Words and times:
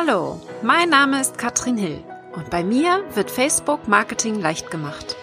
Hallo, 0.00 0.40
mein 0.62 0.90
Name 0.90 1.20
ist 1.20 1.38
Katrin 1.38 1.76
Hill 1.76 2.04
und 2.32 2.50
bei 2.50 2.62
mir 2.62 3.02
wird 3.14 3.32
Facebook 3.32 3.88
Marketing 3.88 4.40
leicht 4.40 4.70
gemacht. 4.70 5.16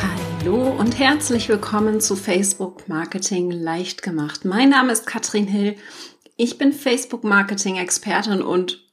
Hallo 0.00 0.76
und 0.78 0.96
herzlich 0.96 1.48
willkommen 1.48 2.00
zu 2.00 2.14
Facebook 2.14 2.88
Marketing 2.88 3.50
leicht 3.50 4.00
gemacht. 4.00 4.44
Mein 4.44 4.68
Name 4.68 4.92
ist 4.92 5.06
Katrin 5.06 5.48
Hill. 5.48 5.74
Ich 6.36 6.56
bin 6.56 6.72
Facebook 6.72 7.24
Marketing 7.24 7.78
Expertin 7.78 8.42
und 8.42 8.88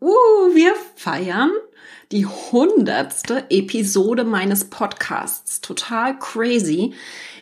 uh, 0.00 0.08
wir 0.54 0.72
feiern 0.96 1.52
die 2.10 2.24
hundertste 2.24 3.44
Episode 3.50 4.24
meines 4.24 4.70
Podcasts. 4.70 5.60
Total 5.60 6.18
crazy. 6.18 6.94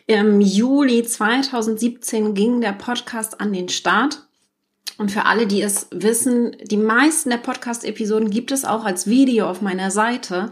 Im 0.09 0.41
Juli 0.41 1.03
2017 1.03 2.33
ging 2.33 2.61
der 2.61 2.71
Podcast 2.71 3.39
an 3.39 3.53
den 3.53 3.69
Start. 3.69 4.23
Und 4.97 5.11
für 5.11 5.27
alle, 5.27 5.45
die 5.45 5.61
es 5.61 5.85
wissen, 5.91 6.57
die 6.63 6.77
meisten 6.77 7.29
der 7.29 7.37
Podcast-Episoden 7.37 8.31
gibt 8.31 8.51
es 8.51 8.65
auch 8.65 8.85
als 8.85 9.05
Video 9.05 9.47
auf 9.47 9.61
meiner 9.61 9.91
Seite. 9.91 10.51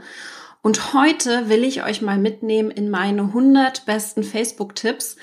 Und 0.61 0.93
heute 0.93 1.49
will 1.49 1.63
ich 1.63 1.83
euch 1.83 2.03
mal 2.03 2.19
mitnehmen 2.19 2.69
in 2.69 2.91
meine 2.91 3.23
100 3.23 3.87
besten 3.87 4.21
Facebook-Tipps. 4.21 5.15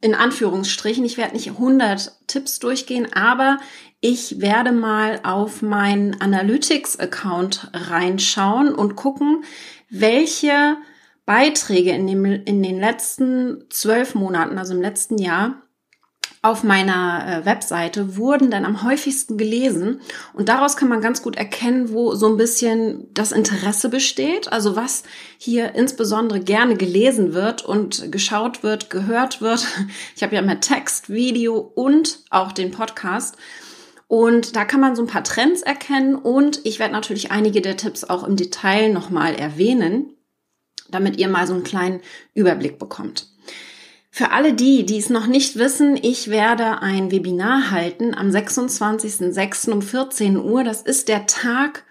In 0.00 0.16
Anführungsstrichen. 0.16 1.04
Ich 1.04 1.16
werde 1.16 1.34
nicht 1.34 1.50
100 1.50 2.26
Tipps 2.26 2.58
durchgehen, 2.58 3.12
aber 3.12 3.58
ich 4.00 4.40
werde 4.40 4.72
mal 4.72 5.20
auf 5.22 5.62
meinen 5.62 6.20
Analytics-Account 6.20 7.70
reinschauen 7.72 8.74
und 8.74 8.96
gucken, 8.96 9.44
welche 9.88 10.78
Beiträge 11.26 11.90
in, 11.90 12.06
dem, 12.06 12.24
in 12.24 12.62
den 12.62 12.78
letzten 12.80 13.64
zwölf 13.68 14.14
Monaten, 14.14 14.58
also 14.58 14.74
im 14.74 14.80
letzten 14.80 15.18
Jahr, 15.18 15.62
auf 16.46 16.62
meiner 16.62 17.26
äh, 17.26 17.44
Webseite 17.44 18.16
wurden 18.16 18.52
dann 18.52 18.64
am 18.64 18.84
häufigsten 18.84 19.36
gelesen. 19.36 20.00
Und 20.32 20.48
daraus 20.48 20.76
kann 20.76 20.88
man 20.88 21.00
ganz 21.00 21.20
gut 21.20 21.34
erkennen, 21.34 21.90
wo 21.90 22.14
so 22.14 22.28
ein 22.28 22.36
bisschen 22.36 23.12
das 23.12 23.32
Interesse 23.32 23.88
besteht. 23.88 24.52
Also 24.52 24.76
was 24.76 25.02
hier 25.38 25.74
insbesondere 25.74 26.38
gerne 26.38 26.76
gelesen 26.76 27.34
wird 27.34 27.64
und 27.64 28.12
geschaut 28.12 28.62
wird, 28.62 28.90
gehört 28.90 29.40
wird. 29.40 29.66
Ich 30.14 30.22
habe 30.22 30.36
ja 30.36 30.40
immer 30.40 30.60
Text, 30.60 31.10
Video 31.10 31.58
und 31.58 32.20
auch 32.30 32.52
den 32.52 32.70
Podcast. 32.70 33.36
Und 34.06 34.54
da 34.54 34.64
kann 34.64 34.80
man 34.80 34.94
so 34.94 35.02
ein 35.02 35.08
paar 35.08 35.24
Trends 35.24 35.62
erkennen. 35.62 36.14
Und 36.14 36.60
ich 36.64 36.78
werde 36.78 36.92
natürlich 36.92 37.32
einige 37.32 37.60
der 37.60 37.76
Tipps 37.76 38.04
auch 38.04 38.22
im 38.22 38.36
Detail 38.36 38.92
nochmal 38.92 39.34
erwähnen 39.34 40.15
damit 40.90 41.18
ihr 41.18 41.28
mal 41.28 41.46
so 41.46 41.54
einen 41.54 41.64
kleinen 41.64 42.00
Überblick 42.34 42.78
bekommt. 42.78 43.28
Für 44.10 44.30
alle 44.30 44.54
die, 44.54 44.86
die 44.86 44.96
es 44.96 45.10
noch 45.10 45.26
nicht 45.26 45.56
wissen, 45.56 45.98
ich 46.00 46.30
werde 46.30 46.80
ein 46.80 47.10
Webinar 47.10 47.70
halten 47.70 48.14
am 48.14 48.30
26.06. 48.30 49.70
um 49.70 49.82
14 49.82 50.38
Uhr. 50.38 50.64
Das 50.64 50.80
ist 50.80 51.08
der 51.08 51.26
Tag, 51.26 51.84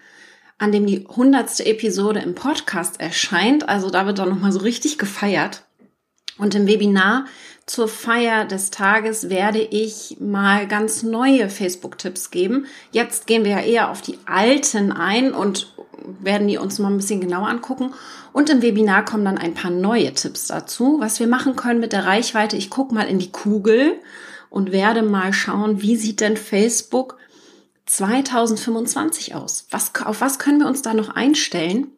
an 0.58 0.72
dem 0.72 0.86
die 0.86 1.06
hundertste 1.06 1.64
Episode 1.66 2.18
im 2.18 2.34
Podcast 2.34 3.00
erscheint. 3.00 3.68
Also 3.68 3.90
da 3.90 4.06
wird 4.06 4.18
dann 4.18 4.28
nochmal 4.28 4.50
so 4.50 4.58
richtig 4.58 4.98
gefeiert. 4.98 5.62
Und 6.36 6.54
im 6.56 6.66
Webinar 6.66 7.26
zur 7.64 7.88
Feier 7.88 8.44
des 8.44 8.70
Tages 8.70 9.30
werde 9.30 9.60
ich 9.60 10.16
mal 10.20 10.66
ganz 10.66 11.02
neue 11.02 11.48
Facebook-Tipps 11.48 12.30
geben. 12.30 12.66
Jetzt 12.92 13.26
gehen 13.26 13.44
wir 13.44 13.52
ja 13.52 13.60
eher 13.60 13.90
auf 13.90 14.02
die 14.02 14.18
alten 14.26 14.92
ein 14.92 15.32
und 15.32 15.75
werden 16.20 16.48
die 16.48 16.58
uns 16.58 16.78
mal 16.78 16.90
ein 16.90 16.96
bisschen 16.96 17.20
genauer 17.20 17.48
angucken. 17.48 17.94
Und 18.32 18.50
im 18.50 18.62
Webinar 18.62 19.04
kommen 19.04 19.24
dann 19.24 19.38
ein 19.38 19.54
paar 19.54 19.70
neue 19.70 20.12
Tipps 20.12 20.46
dazu, 20.46 21.00
was 21.00 21.20
wir 21.20 21.26
machen 21.26 21.56
können 21.56 21.80
mit 21.80 21.92
der 21.92 22.04
Reichweite. 22.04 22.56
Ich 22.56 22.70
gucke 22.70 22.94
mal 22.94 23.08
in 23.08 23.18
die 23.18 23.32
Kugel 23.32 24.00
und 24.50 24.72
werde 24.72 25.02
mal 25.02 25.32
schauen, 25.32 25.82
wie 25.82 25.96
sieht 25.96 26.20
denn 26.20 26.36
Facebook 26.36 27.18
2025 27.86 29.34
aus? 29.34 29.66
Was, 29.70 29.92
auf 30.04 30.20
was 30.20 30.38
können 30.38 30.60
wir 30.60 30.66
uns 30.66 30.82
da 30.82 30.94
noch 30.94 31.10
einstellen? 31.10 31.92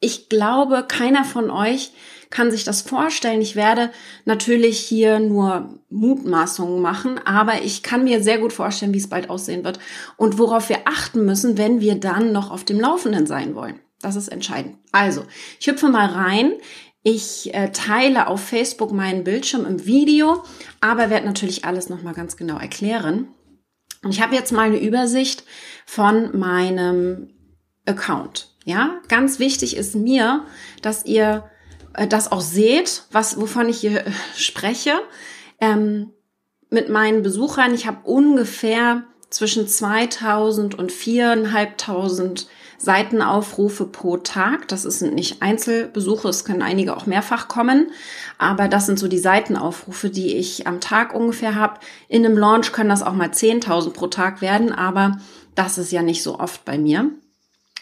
Ich 0.00 0.28
glaube, 0.28 0.84
keiner 0.86 1.24
von 1.24 1.50
euch 1.50 1.92
kann 2.30 2.50
sich 2.50 2.64
das 2.64 2.82
vorstellen. 2.82 3.40
Ich 3.40 3.56
werde 3.56 3.90
natürlich 4.24 4.78
hier 4.78 5.18
nur 5.18 5.78
Mutmaßungen 5.90 6.80
machen, 6.80 7.20
aber 7.24 7.62
ich 7.62 7.82
kann 7.82 8.04
mir 8.04 8.22
sehr 8.22 8.38
gut 8.38 8.52
vorstellen, 8.52 8.92
wie 8.94 8.98
es 8.98 9.08
bald 9.08 9.30
aussehen 9.30 9.64
wird 9.64 9.78
und 10.16 10.38
worauf 10.38 10.68
wir 10.68 10.80
achten 10.86 11.24
müssen, 11.24 11.58
wenn 11.58 11.80
wir 11.80 11.96
dann 11.96 12.32
noch 12.32 12.50
auf 12.50 12.64
dem 12.64 12.80
Laufenden 12.80 13.26
sein 13.26 13.54
wollen. 13.54 13.80
Das 14.00 14.16
ist 14.16 14.28
entscheidend. 14.28 14.76
Also, 14.92 15.24
ich 15.58 15.66
hüpfe 15.66 15.88
mal 15.88 16.06
rein. 16.06 16.52
Ich 17.02 17.54
äh, 17.54 17.70
teile 17.70 18.26
auf 18.26 18.40
Facebook 18.40 18.92
meinen 18.92 19.22
Bildschirm 19.22 19.64
im 19.64 19.86
Video, 19.86 20.42
aber 20.80 21.08
werde 21.08 21.26
natürlich 21.26 21.64
alles 21.64 21.88
nochmal 21.88 22.14
ganz 22.14 22.36
genau 22.36 22.58
erklären. 22.58 23.28
Und 24.02 24.10
ich 24.10 24.20
habe 24.20 24.34
jetzt 24.34 24.52
mal 24.52 24.66
eine 24.66 24.80
Übersicht 24.80 25.44
von 25.86 26.36
meinem 26.36 27.30
Account. 27.86 28.56
Ja, 28.64 29.00
ganz 29.08 29.38
wichtig 29.38 29.76
ist 29.76 29.94
mir, 29.94 30.44
dass 30.82 31.04
ihr 31.06 31.48
das 32.08 32.30
auch 32.30 32.40
seht, 32.40 33.04
was, 33.10 33.40
wovon 33.40 33.68
ich 33.68 33.80
hier 33.80 34.06
äh, 34.06 34.10
spreche. 34.36 34.92
Ähm, 35.60 36.12
mit 36.68 36.88
meinen 36.88 37.22
Besuchern, 37.22 37.74
ich 37.74 37.86
habe 37.86 37.98
ungefähr 38.04 39.04
zwischen 39.30 39.66
2000 39.66 40.78
und 40.78 40.92
4.500 40.92 42.46
Seitenaufrufe 42.78 43.86
pro 43.86 44.18
Tag. 44.18 44.68
Das 44.68 44.82
sind 44.82 45.14
nicht 45.14 45.42
Einzelbesuche, 45.42 46.28
es 46.28 46.44
können 46.44 46.62
einige 46.62 46.96
auch 46.96 47.06
mehrfach 47.06 47.48
kommen, 47.48 47.90
aber 48.38 48.68
das 48.68 48.86
sind 48.86 48.98
so 48.98 49.08
die 49.08 49.18
Seitenaufrufe, 49.18 50.10
die 50.10 50.36
ich 50.36 50.66
am 50.66 50.80
Tag 50.80 51.14
ungefähr 51.14 51.54
habe. 51.54 51.80
In 52.08 52.24
einem 52.24 52.36
Launch 52.36 52.72
können 52.72 52.90
das 52.90 53.02
auch 53.02 53.14
mal 53.14 53.28
10.000 53.28 53.90
pro 53.90 54.08
Tag 54.08 54.42
werden, 54.42 54.72
aber 54.72 55.18
das 55.54 55.78
ist 55.78 55.92
ja 55.92 56.02
nicht 56.02 56.22
so 56.22 56.38
oft 56.38 56.64
bei 56.64 56.76
mir. 56.76 57.10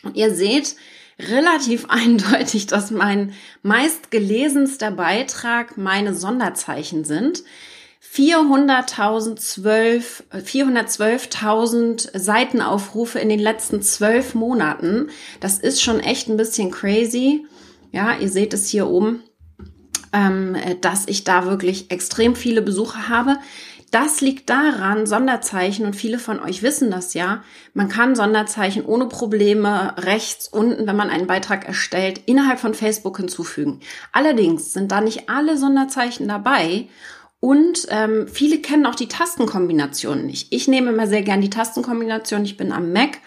Und 0.03 0.17
ihr 0.17 0.35
seht, 0.35 0.77
relativ 1.19 1.85
eindeutig, 1.89 2.67
dass 2.67 2.91
mein 2.91 3.35
meistgelesenster 3.63 4.91
Beitrag 4.91 5.77
meine 5.77 6.15
Sonderzeichen 6.15 7.05
sind. 7.05 7.45
400.012, 8.15 10.23
412.000 10.33 12.17
Seitenaufrufe 12.17 13.19
in 13.19 13.29
den 13.29 13.41
letzten 13.41 13.83
zwölf 13.83 14.35
Monaten. 14.35 15.09
Das 15.41 15.59
ist 15.59 15.83
schon 15.83 15.99
echt 15.99 16.29
ein 16.29 16.37
bisschen 16.37 16.71
crazy. 16.71 17.45
Ja, 17.91 18.17
ihr 18.17 18.29
seht 18.29 18.55
es 18.55 18.69
hier 18.69 18.89
oben, 18.89 19.25
ähm, 20.13 20.57
dass 20.81 21.09
ich 21.09 21.25
da 21.25 21.47
wirklich 21.47 21.91
extrem 21.91 22.37
viele 22.37 22.63
Besucher 22.63 23.09
habe. 23.09 23.39
Das 23.95 24.21
liegt 24.21 24.51
daran, 24.51 25.07
Sonderzeichen, 25.07 25.87
und 25.87 25.95
viele 25.95 26.19
von 26.19 26.41
euch 26.41 26.65
wissen 26.65 26.91
das 26.91 27.15
ja, 27.15 27.45
man 27.75 27.89
kann 27.89 28.17
Sonderzeichen 28.17 28.85
ohne 28.85 29.07
Probleme 29.07 29.95
rechts 29.97 30.49
unten, 30.49 30.89
wenn 30.89 30.97
man 30.97 31.11
einen 31.11 31.29
Beitrag 31.29 31.69
erstellt, 31.69 32.21
innerhalb 32.27 32.59
von 32.59 32.75
Facebook 32.75 33.19
hinzufügen. 33.19 33.79
Allerdings 34.11 34.73
sind 34.73 34.91
da 34.91 35.01
nicht 35.01 35.29
alle 35.29 35.57
Sonderzeichen 35.57 36.27
dabei 36.27 36.89
und 37.39 37.87
ähm, 37.89 38.27
viele 38.27 38.59
kennen 38.59 38.87
auch 38.87 38.97
die 38.97 39.07
Tastenkombinationen 39.07 40.27
nicht. 40.27 40.53
Ich 40.53 40.67
nehme 40.67 40.91
immer 40.91 41.07
sehr 41.07 41.23
gern 41.23 41.41
die 41.41 41.51
Tastenkombination. 41.51 42.45
Ich 42.45 42.57
bin 42.57 42.73
am 42.73 42.93
Mac. 42.93 43.21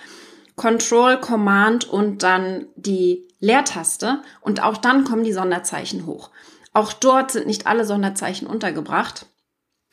Control, 0.58 1.18
Command 1.22 1.88
und 1.88 2.24
dann 2.24 2.66
die 2.76 3.26
Leertaste 3.40 4.22
und 4.42 4.62
auch 4.62 4.76
dann 4.76 5.06
kommen 5.06 5.24
die 5.24 5.32
Sonderzeichen 5.32 6.06
hoch. 6.06 6.30
Auch 6.74 6.92
dort 6.92 7.32
sind 7.32 7.48
nicht 7.48 7.68
alle 7.68 7.86
Sonderzeichen 7.86 8.48
untergebracht. 8.48 9.28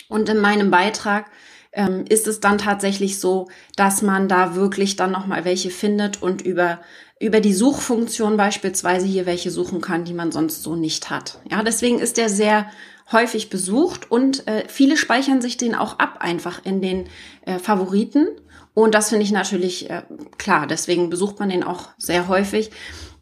Und 0.09 0.29
in 0.29 0.39
meinem 0.39 0.71
Beitrag 0.71 1.27
ähm, 1.75 2.05
ist 2.09 2.27
es 2.27 2.41
dann 2.41 2.59
tatsächlich 2.59 3.21
so, 3.21 3.49
dass 3.77 4.03
man 4.03 4.29
da 4.29 4.55
wirklich 4.55 4.97
dann 4.97 5.11
nochmal 5.11 5.45
welche 5.45 5.71
findet 5.71 6.23
und 6.23 6.43
über, 6.43 6.81
über 7.21 7.41
die 7.41 7.53
Suchfunktion 7.53 8.37
beispielsweise 8.37 9.07
hier 9.07 9.27
welche 9.27 9.51
suchen 9.51 9.81
kann, 9.81 10.05
die 10.05 10.15
man 10.15 10.33
sonst 10.33 10.63
so 10.63 10.77
nicht 10.77 11.11
hat. 11.11 11.41
Ja, 11.51 11.63
deswegen 11.63 11.99
ist 11.99 12.17
der 12.17 12.29
sehr 12.29 12.71
häufig 13.13 13.51
besucht 13.51 14.11
und 14.11 14.47
äh, 14.47 14.65
viele 14.69 14.97
speichern 14.97 15.43
sich 15.43 15.57
den 15.57 15.75
auch 15.75 15.99
ab 15.99 16.19
einfach 16.21 16.65
in 16.65 16.81
den 16.81 17.09
äh, 17.45 17.59
Favoriten. 17.59 18.29
Und 18.73 18.95
das 18.95 19.11
finde 19.11 19.25
ich 19.25 19.33
natürlich 19.33 19.91
äh, 19.91 20.03
klar, 20.39 20.67
deswegen 20.67 21.11
besucht 21.11 21.39
man 21.39 21.49
den 21.49 21.63
auch 21.63 21.91
sehr 21.99 22.29
häufig. 22.29 22.71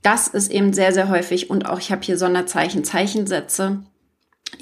Das 0.02 0.28
ist 0.28 0.50
eben 0.50 0.72
sehr, 0.72 0.92
sehr 0.92 1.08
häufig 1.08 1.50
und 1.50 1.66
auch 1.66 1.78
ich 1.78 1.92
habe 1.92 2.02
hier 2.02 2.16
Sonderzeichen, 2.16 2.84
Zeichensätze 2.84 3.82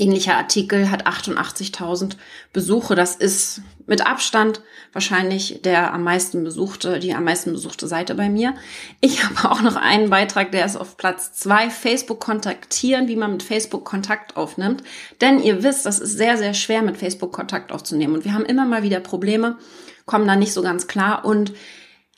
Ähnlicher 0.00 0.37
Artikel 0.37 0.91
hat 0.91 1.06
88.000 1.06 2.17
Besuche. 2.52 2.94
Das 2.94 3.14
ist 3.14 3.61
mit 3.87 4.06
Abstand 4.06 4.62
wahrscheinlich 4.93 5.61
der 5.62 5.93
am 5.93 6.05
meisten 6.05 6.43
besuchte, 6.43 6.99
die 6.99 7.14
am 7.14 7.25
meisten 7.25 7.52
besuchte 7.52 7.87
Seite 7.87 8.14
bei 8.14 8.31
mir. 8.31 8.55
Ich 9.00 9.23
habe 9.25 9.50
auch 9.50 9.61
noch 9.61 9.76
einen 9.76 10.08
Beitrag, 10.08 10.52
der 10.52 10.64
ist 10.64 10.76
auf 10.76 10.97
Platz 10.97 11.35
zwei. 11.35 11.69
Facebook 11.69 12.20
kontaktieren, 12.20 13.08
wie 13.08 13.17
man 13.17 13.32
mit 13.32 13.43
Facebook 13.43 13.85
Kontakt 13.85 14.37
aufnimmt. 14.37 14.82
Denn 15.20 15.43
ihr 15.43 15.62
wisst, 15.62 15.85
das 15.85 15.99
ist 15.99 16.17
sehr, 16.17 16.38
sehr 16.38 16.55
schwer 16.55 16.82
mit 16.82 16.97
Facebook 16.97 17.32
Kontakt 17.32 17.70
aufzunehmen. 17.70 18.14
Und 18.14 18.25
wir 18.25 18.32
haben 18.32 18.47
immer 18.47 18.64
mal 18.64 18.82
wieder 18.82 19.00
Probleme, 19.00 19.58
kommen 20.06 20.26
da 20.26 20.35
nicht 20.35 20.55
so 20.55 20.62
ganz 20.62 20.87
klar. 20.87 21.25
Und 21.26 21.52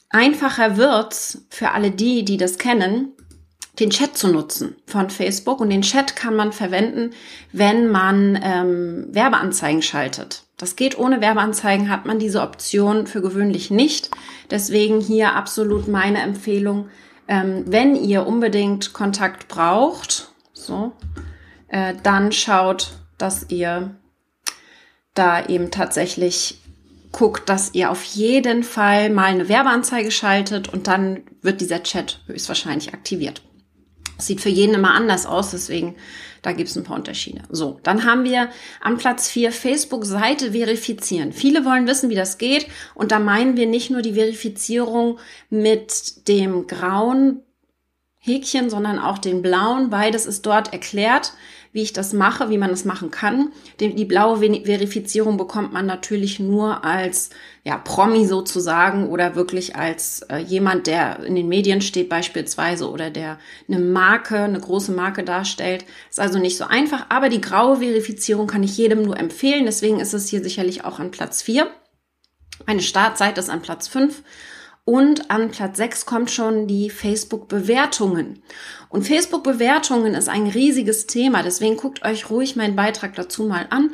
einfacher 0.09 0.77
wird's 0.77 1.47
für 1.51 1.73
alle 1.73 1.91
die, 1.91 2.25
die 2.25 2.37
das 2.37 2.59
kennen, 2.59 3.13
den 3.79 3.91
Chat 3.91 4.17
zu 4.17 4.29
nutzen 4.29 4.77
von 4.87 5.11
Facebook. 5.11 5.61
Und 5.61 5.71
den 5.71 5.83
Chat 5.83 6.17
kann 6.17 6.37
man 6.37 6.53
verwenden, 6.53 7.11
wenn 7.53 7.91
man 7.91 8.39
ähm, 8.43 9.07
Werbeanzeigen 9.11 9.83
schaltet. 9.83 10.45
Das 10.59 10.77
geht 10.77 10.99
ohne 10.99 11.21
Werbeanzeigen, 11.21 11.91
hat 11.91 12.07
man 12.07 12.19
diese 12.19 12.43
Option 12.43 13.07
für 13.07 13.23
gewöhnlich 13.23 13.71
nicht. 13.71 14.11
Deswegen 14.51 15.01
hier 15.01 15.35
absolut 15.35 15.89
meine 15.89 16.21
Empfehlung, 16.21 16.89
ähm, 17.29 17.65
wenn 17.67 17.97
ihr 17.97 18.27
unbedingt 18.27 18.93
Kontakt 18.93 19.49
braucht, 19.49 20.29
so, 20.53 20.93
äh, 21.69 21.95
dann 22.03 22.31
schaut, 22.31 22.93
dass 23.19 23.47
ihr 23.49 23.97
da 25.15 25.45
eben 25.47 25.71
tatsächlich 25.71 26.61
guckt, 27.11 27.49
dass 27.49 27.75
ihr 27.75 27.91
auf 27.91 28.05
jeden 28.05 28.63
Fall 28.63 29.11
mal 29.11 29.27
eine 29.27 29.49
Werbeanzeige 29.49 30.11
schaltet 30.11 30.73
und 30.73 30.87
dann 30.87 31.21
wird 31.43 31.61
dieser 31.61 31.83
Chat 31.83 32.21
höchstwahrscheinlich 32.27 32.95
aktiviert. 32.95 33.43
Sieht 34.19 34.41
für 34.41 34.49
jeden 34.49 34.75
immer 34.75 34.95
anders 34.95 35.27
aus, 35.27 35.51
deswegen 35.51 35.97
da 36.43 36.51
gibt 36.51 36.69
es 36.69 36.77
ein 36.77 36.83
paar 36.85 36.97
Unterschiede. 36.97 37.43
So, 37.51 37.79
dann 37.85 38.05
haben 38.05 38.25
wir 38.25 38.51
an 38.81 38.99
Platz 38.99 39.29
4 39.29 39.53
Facebook-Seite 39.53 40.53
verifizieren. 40.53 41.33
Viele 41.33 41.65
wollen 41.65 41.87
wissen, 41.87 42.11
wie 42.11 42.17
das 42.17 42.37
geht 42.37 42.67
und 42.95 43.13
da 43.13 43.21
meinen 43.21 43.57
wir 43.57 43.67
nicht 43.67 43.91
nur 43.91 44.03
die 44.03 44.15
Verifizierung 44.15 45.19
mit 45.51 46.27
dem 46.29 46.67
grauen 46.67 47.43
Häkchen, 48.19 48.71
sondern 48.71 48.99
auch 48.99 49.19
den 49.19 49.43
blauen. 49.43 49.91
Beides 49.91 50.27
ist 50.27 50.47
dort 50.47 50.73
erklärt 50.73 51.33
wie 51.73 51.83
ich 51.83 51.95
das 51.95 52.13
mache, 52.13 52.51
wie 52.51 52.59
man 52.59 52.71
es 52.71 52.85
machen 52.85 53.11
kann. 53.11 53.51
Die, 53.81 54.05
blaue 54.05 54.39
Verifizierung 54.39 55.39
bekommt 55.39 55.73
man 55.73 55.87
natürlich 55.87 56.39
nur 56.39 56.85
als 56.85 57.31
ja, 57.65 57.79
Promi 57.79 58.27
sozusagen 58.27 59.09
oder 59.09 59.35
wirklich 59.37 59.75
als 59.75 60.21
äh, 60.29 60.37
jemand, 60.39 60.87
der 60.87 61.25
in 61.25 61.35
den 61.35 61.49
Medien 61.49 61.81
steht 61.81 62.11
beispielsweise 62.11 62.91
oder 62.91 63.11
der 63.11 63.39
eine 63.69 63.79
Marke, 63.79 64.39
eine 64.41 64.61
große 64.61 64.93
Marke 64.93 65.25
darstellt. 65.25 65.87
Ist 66.11 66.21
also 66.21 66.39
nicht 66.39 66.59
so 66.59 66.65
einfach, 66.65 67.07
aber 67.09 67.31
die 67.31 67.41
graue 67.41 67.79
Verifizierung 67.79 68.47
kann 68.47 68.63
ich 68.63 68.77
jedem 68.77 69.03
nur 69.03 69.19
empfehlen. 69.19 69.65
Deswegen 69.65 69.99
ist 69.99 70.13
es 70.13 70.29
hier 70.29 70.43
sicherlich 70.43 70.85
auch 70.85 70.99
an 70.99 71.11
Platz 71.11 71.41
4. 71.41 71.69
Eine 72.67 72.83
Startseite 72.83 73.41
ist 73.41 73.49
an 73.49 73.63
Platz 73.63 73.89
5 73.89 74.23
und 74.85 75.31
an 75.31 75.51
Platz 75.51 75.77
6 75.77 76.07
kommt 76.07 76.31
schon 76.31 76.67
die 76.67 76.91
Facebook-Bewertungen. 76.91 78.43
Und 78.89 79.07
Facebook-Bewertungen 79.07 80.15
ist 80.15 80.29
ein 80.29 80.49
riesiges 80.49 81.07
Thema. 81.07 81.43
Deswegen 81.43 81.77
guckt 81.77 82.05
euch 82.05 82.31
ruhig 82.31 82.57
meinen 82.57 82.75
Beitrag 82.75 83.15
dazu 83.15 83.45
mal 83.45 83.67
an. 83.71 83.93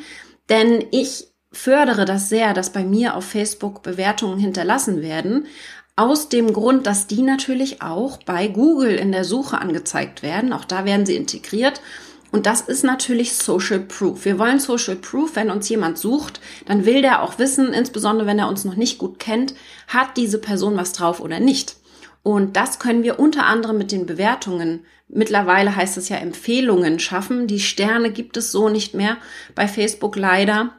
Denn 0.49 0.87
ich 0.91 1.29
fördere 1.53 2.07
das 2.07 2.31
sehr, 2.31 2.55
dass 2.55 2.73
bei 2.73 2.85
mir 2.85 3.17
auf 3.17 3.25
Facebook 3.25 3.83
Bewertungen 3.83 4.39
hinterlassen 4.39 5.03
werden. 5.03 5.47
Aus 5.95 6.31
dem 6.31 6.53
Grund, 6.55 6.87
dass 6.87 7.07
die 7.07 7.23
natürlich 7.23 7.83
auch 7.83 8.19
bei 8.23 8.49
Google 8.49 8.95
in 8.95 9.13
der 9.13 9.25
Suche 9.25 9.59
angezeigt 9.59 10.23
werden. 10.23 10.55
Auch 10.55 10.65
da 10.65 10.87
werden 10.87 11.05
sie 11.05 11.17
integriert. 11.17 11.83
Und 12.31 12.47
das 12.47 12.61
ist 12.61 12.85
natürlich 12.85 13.35
Social 13.35 13.81
Proof. 13.81 14.25
Wir 14.25 14.39
wollen 14.39 14.61
Social 14.61 14.97
Proof, 14.97 15.35
wenn 15.35 15.51
uns 15.51 15.69
jemand 15.69 15.99
sucht, 15.99 16.41
dann 16.67 16.85
will 16.85 17.01
der 17.01 17.23
auch 17.23 17.39
wissen, 17.39 17.73
insbesondere 17.73 18.27
wenn 18.27 18.39
er 18.39 18.49
uns 18.49 18.65
noch 18.65 18.77
nicht 18.77 18.99
gut 18.99 19.19
kennt, 19.19 19.55
hat 19.87 20.17
diese 20.17 20.39
Person 20.39 20.77
was 20.77 20.93
drauf 20.93 21.21
oder 21.21 21.41
nicht. 21.41 21.77
Und 22.23 22.57
das 22.57 22.79
können 22.79 23.03
wir 23.03 23.19
unter 23.19 23.47
anderem 23.47 23.79
mit 23.79 23.93
den 23.93 24.05
Bewertungen, 24.05 24.85
mittlerweile 25.09 25.75
heißt 25.75 25.97
es 25.97 26.11
ja 26.11 26.17
Empfehlungen 26.17 26.99
schaffen. 26.99 27.47
Die 27.47 27.61
Sterne 27.61 28.13
gibt 28.13 28.37
es 28.37 28.53
so 28.53 28.69
nicht 28.69 28.95
mehr 28.95 29.17
bei 29.55 29.67
Facebook 29.67 30.17
leider. 30.17 30.75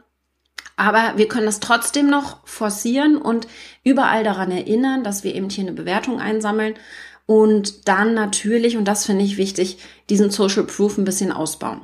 Aber 0.76 1.14
wir 1.16 1.28
können 1.28 1.46
das 1.46 1.60
trotzdem 1.60 2.08
noch 2.08 2.46
forcieren 2.46 3.18
und 3.18 3.46
überall 3.84 4.24
daran 4.24 4.50
erinnern, 4.50 5.04
dass 5.04 5.24
wir 5.24 5.34
eben 5.34 5.50
hier 5.50 5.64
eine 5.64 5.74
Bewertung 5.74 6.20
einsammeln 6.20 6.74
und 7.30 7.86
dann 7.86 8.12
natürlich, 8.12 8.76
und 8.76 8.86
das 8.86 9.06
finde 9.06 9.24
ich 9.24 9.36
wichtig, 9.36 9.78
diesen 10.08 10.32
Social 10.32 10.64
Proof 10.64 10.98
ein 10.98 11.04
bisschen 11.04 11.30
ausbauen. 11.30 11.82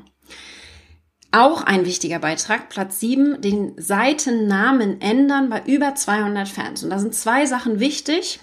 Auch 1.31 1.62
ein 1.62 1.87
wichtiger 1.87 2.19
Beitrag, 2.19 2.69
Platz 2.69 2.98
7, 2.98 3.40
den 3.43 3.75
Seitennamen 3.76 5.00
ändern 5.00 5.48
bei 5.48 5.62
über 5.64 5.94
200 5.94 6.48
Fans. 6.48 6.82
Und 6.82 6.90
da 6.90 6.98
sind 6.98 7.14
zwei 7.14 7.46
Sachen 7.46 7.78
wichtig. 7.78 8.40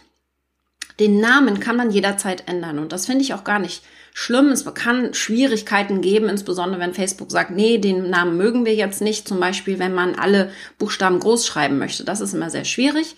Den 0.97 1.19
Namen 1.19 1.59
kann 1.59 1.75
man 1.75 1.91
jederzeit 1.91 2.47
ändern 2.47 2.79
und 2.79 2.93
das 2.93 3.07
finde 3.07 3.23
ich 3.23 3.33
auch 3.33 3.43
gar 3.43 3.59
nicht 3.59 3.83
schlimm. 4.13 4.47
Es 4.47 4.63
kann 4.73 5.13
Schwierigkeiten 5.13 5.99
geben, 5.99 6.29
insbesondere 6.29 6.79
wenn 6.79 6.93
Facebook 6.93 7.31
sagt, 7.31 7.51
nee, 7.51 7.79
den 7.79 8.11
Namen 8.11 8.37
mögen 8.37 8.63
wir 8.63 8.75
jetzt 8.75 9.01
nicht. 9.01 9.27
Zum 9.27 9.41
Beispiel, 9.41 9.77
wenn 9.77 9.93
man 9.93 10.15
alle 10.15 10.51
Buchstaben 10.77 11.19
groß 11.19 11.45
schreiben 11.45 11.79
möchte. 11.79 12.05
Das 12.05 12.21
ist 12.21 12.33
immer 12.33 12.49
sehr 12.49 12.63
schwierig. 12.63 13.17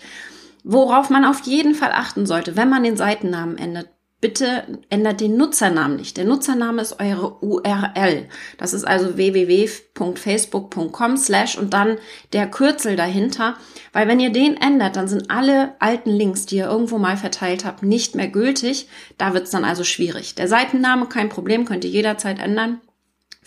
Worauf 0.68 1.12
man 1.12 1.26
auf 1.26 1.42
jeden 1.42 1.76
Fall 1.76 1.92
achten 1.92 2.26
sollte, 2.26 2.56
wenn 2.56 2.70
man 2.70 2.82
den 2.82 2.98
Seitennamen 2.98 3.60
ändert, 3.60 3.90
bitte 4.20 4.64
ändert 4.90 5.22
den 5.22 5.38
Nutzernamen 5.38 5.98
nicht. 5.98 6.18
Der 6.18 6.26
Nutzername 6.26 6.82
ist 6.82 7.00
eure 7.00 7.44
URL. 7.44 8.28
Das 8.58 8.74
ist 8.74 8.84
also 8.84 9.16
www.facebook.com 9.16 11.18
slash 11.18 11.60
und 11.60 11.76
dann 11.76 12.00
der 12.34 12.48
Kürzel 12.48 12.96
dahinter. 12.96 13.58
Weil 13.94 14.08
wenn 14.08 14.20
ihr 14.20 14.32
den 14.32 14.58
ändert, 14.58 14.96
dann 14.96 15.08
sind 15.08 15.30
alle 15.30 15.76
alten 15.78 16.10
Links, 16.10 16.48
die 16.48 16.56
ihr 16.56 16.66
irgendwo 16.66 16.98
mal 16.98 17.18
verteilt 17.18 17.64
habt, 17.64 17.84
nicht 17.84 18.16
mehr 18.16 18.30
gültig. 18.30 18.90
Da 19.20 19.36
wird 19.36 19.44
es 19.44 19.52
dann 19.52 19.66
also 19.66 19.84
schwierig. 19.84 20.34
Der 20.34 20.48
Seitenname, 20.48 21.06
kein 21.06 21.30
Problem, 21.30 21.66
könnt 21.66 21.86
ihr 21.86 21.92
jederzeit 21.92 22.40
ändern 22.40 22.82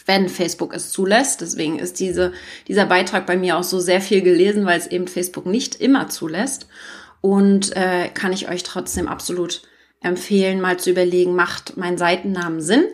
wenn 0.06 0.28
Facebook 0.30 0.72
es 0.72 0.88
zulässt. 0.88 1.42
Deswegen 1.42 1.78
ist 1.78 2.00
diese, 2.00 2.32
dieser 2.66 2.86
Beitrag 2.86 3.26
bei 3.26 3.36
mir 3.36 3.58
auch 3.58 3.62
so 3.62 3.78
sehr 3.78 4.00
viel 4.00 4.22
gelesen, 4.22 4.64
weil 4.64 4.78
es 4.78 4.86
eben 4.86 5.06
Facebook 5.06 5.44
nicht 5.44 5.82
immer 5.82 6.08
zulässt 6.08 6.66
und 7.20 7.76
äh, 7.76 8.08
kann 8.08 8.32
ich 8.32 8.48
euch 8.48 8.62
trotzdem 8.62 9.08
absolut 9.08 9.62
empfehlen, 10.00 10.60
mal 10.60 10.78
zu 10.78 10.90
überlegen, 10.90 11.34
macht 11.34 11.76
mein 11.76 11.98
Seitennamen 11.98 12.60
Sinn? 12.60 12.84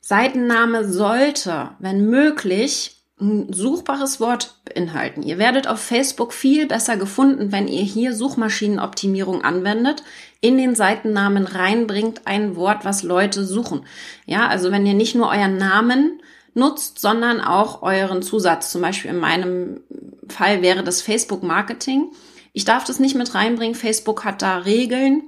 Seitenname 0.00 0.86
sollte, 0.86 1.70
wenn 1.78 2.10
möglich, 2.10 2.94
ein 3.20 3.52
suchbares 3.52 4.20
Wort 4.20 4.56
beinhalten. 4.64 5.22
Ihr 5.22 5.38
werdet 5.38 5.68
auf 5.68 5.80
Facebook 5.80 6.32
viel 6.32 6.66
besser 6.66 6.96
gefunden, 6.96 7.52
wenn 7.52 7.68
ihr 7.68 7.82
hier 7.82 8.12
Suchmaschinenoptimierung 8.12 9.44
anwendet, 9.44 10.02
in 10.40 10.58
den 10.58 10.74
Seitennamen 10.74 11.46
reinbringt 11.46 12.22
ein 12.26 12.56
Wort, 12.56 12.84
was 12.84 13.02
Leute 13.02 13.44
suchen. 13.44 13.86
Ja, 14.26 14.48
also 14.48 14.72
wenn 14.72 14.84
ihr 14.84 14.94
nicht 14.94 15.14
nur 15.14 15.28
euren 15.28 15.56
Namen 15.56 16.20
nutzt, 16.54 16.98
sondern 16.98 17.40
auch 17.40 17.82
euren 17.82 18.22
Zusatz. 18.22 18.70
Zum 18.70 18.82
Beispiel 18.82 19.10
in 19.10 19.18
meinem 19.18 19.80
Fall 20.28 20.62
wäre 20.62 20.82
das 20.82 21.02
Facebook 21.02 21.42
Marketing. 21.42 22.10
Ich 22.54 22.64
darf 22.64 22.84
das 22.84 23.00
nicht 23.00 23.16
mit 23.16 23.34
reinbringen. 23.34 23.74
Facebook 23.74 24.24
hat 24.24 24.40
da 24.40 24.58
Regeln, 24.58 25.24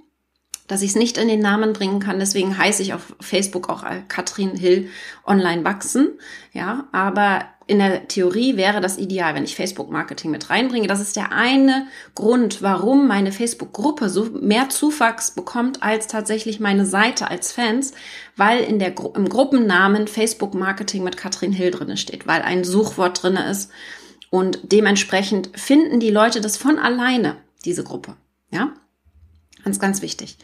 dass 0.69 0.82
ich 0.82 0.90
es 0.90 0.96
nicht 0.96 1.19
in 1.19 1.26
den 1.26 1.40
Namen 1.40 1.73
bringen 1.73 1.99
kann. 1.99 2.20
Deswegen 2.20 2.56
heiße 2.56 2.82
ich 2.82 2.94
auf 2.94 3.14
Facebook 3.20 3.69
auch 3.69 3.84
Katrin 4.06 4.56
Hill 4.56 4.88
Online 5.26 5.64
wachsen. 5.64 6.20
Ja, 6.52 6.87
aber 6.93 7.44
in 7.67 7.81
der 7.81 8.06
Theorie 8.06 8.56
wäre 8.56 8.81
das 8.81 8.96
ideal, 8.96 9.34
wenn 9.34 9.42
ich 9.42 9.56
Facebook 9.56 9.90
Marketing 9.90 10.30
mit 10.30 10.50
reinbringe. 10.50 10.87
Das 10.87 11.00
ist 11.00 11.16
der 11.16 11.33
eine 11.33 11.88
Grund, 12.14 12.62
warum 12.62 13.09
meine 13.09 13.33
Facebook 13.33 13.73
Gruppe 13.73 14.09
so 14.09 14.26
mehr 14.26 14.68
Zuwachs 14.68 15.33
bekommt 15.33 15.83
als 15.83 16.06
tatsächlich 16.06 16.61
meine 16.61 16.87
Seite 16.87 17.28
als 17.28 17.50
Fans, 17.50 17.92
weil 18.37 18.61
in 18.61 18.78
der 18.78 18.95
im 19.16 19.28
Gruppennamen 19.28 20.06
Facebook 20.06 20.54
Marketing 20.54 21.02
mit 21.02 21.16
Katrin 21.16 21.50
Hill 21.50 21.73
drinne 21.73 21.97
steht, 21.97 22.28
weil 22.28 22.42
ein 22.42 22.62
Suchwort 22.62 23.21
drinne 23.21 23.50
ist 23.50 23.73
und 24.30 24.59
dementsprechend 24.73 25.50
finden 25.59 26.00
die 26.00 26.11
Leute 26.11 26.40
das 26.40 26.56
von 26.56 26.78
alleine, 26.78 27.37
diese 27.64 27.85
Gruppe. 27.85 28.16
Ja? 28.50 28.73
Ganz, 29.64 29.78
ganz 29.78 30.02
wichtig. 30.02 30.38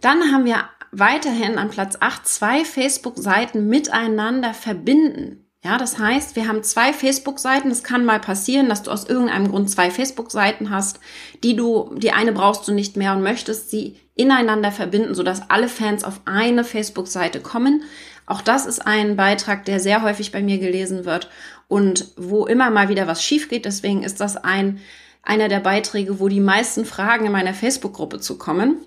Dann 0.00 0.32
haben 0.32 0.44
wir 0.44 0.64
weiterhin 0.92 1.58
an 1.58 1.70
Platz 1.70 1.96
8 2.00 2.26
zwei 2.26 2.64
Facebook-Seiten 2.64 3.68
miteinander 3.68 4.54
verbinden. 4.54 5.44
Ja, 5.64 5.76
das 5.76 5.98
heißt, 5.98 6.36
wir 6.36 6.46
haben 6.46 6.62
zwei 6.62 6.92
Facebook-Seiten. 6.92 7.70
Es 7.70 7.82
kann 7.82 8.04
mal 8.04 8.20
passieren, 8.20 8.68
dass 8.68 8.84
du 8.84 8.92
aus 8.92 9.08
irgendeinem 9.08 9.48
Grund 9.48 9.68
zwei 9.68 9.90
Facebook-Seiten 9.90 10.70
hast, 10.70 11.00
die 11.42 11.56
du, 11.56 11.94
die 11.96 12.12
eine 12.12 12.32
brauchst 12.32 12.66
du 12.68 12.72
nicht 12.72 12.96
mehr 12.96 13.12
und 13.12 13.22
möchtest 13.22 13.70
sie 13.70 13.96
ineinander 14.14 14.70
verbinden, 14.70 15.14
sodass 15.14 15.50
alle 15.50 15.68
Fans 15.68 16.04
auf 16.04 16.20
eine 16.26 16.62
Facebook-Seite 16.62 17.40
kommen. 17.40 17.82
Auch 18.24 18.40
das 18.40 18.66
ist 18.66 18.86
ein 18.86 19.16
Beitrag, 19.16 19.64
der 19.64 19.80
sehr 19.80 20.02
häufig 20.02 20.32
bei 20.32 20.42
mir 20.42 20.58
gelesen 20.58 21.04
wird 21.04 21.28
und 21.68 22.08
wo 22.16 22.46
immer 22.46 22.70
mal 22.70 22.88
wieder 22.88 23.06
was 23.06 23.22
schief 23.22 23.48
geht. 23.48 23.66
Deswegen 23.66 24.02
ist 24.02 24.20
das 24.20 24.36
ein, 24.36 24.80
einer 25.22 25.48
der 25.48 25.60
Beiträge, 25.60 26.18
wo 26.18 26.28
die 26.28 26.40
meisten 26.40 26.84
Fragen 26.84 27.26
in 27.26 27.32
meiner 27.32 27.54
Facebook-Gruppe 27.54 28.18
zu 28.20 28.38
kommen. 28.38 28.78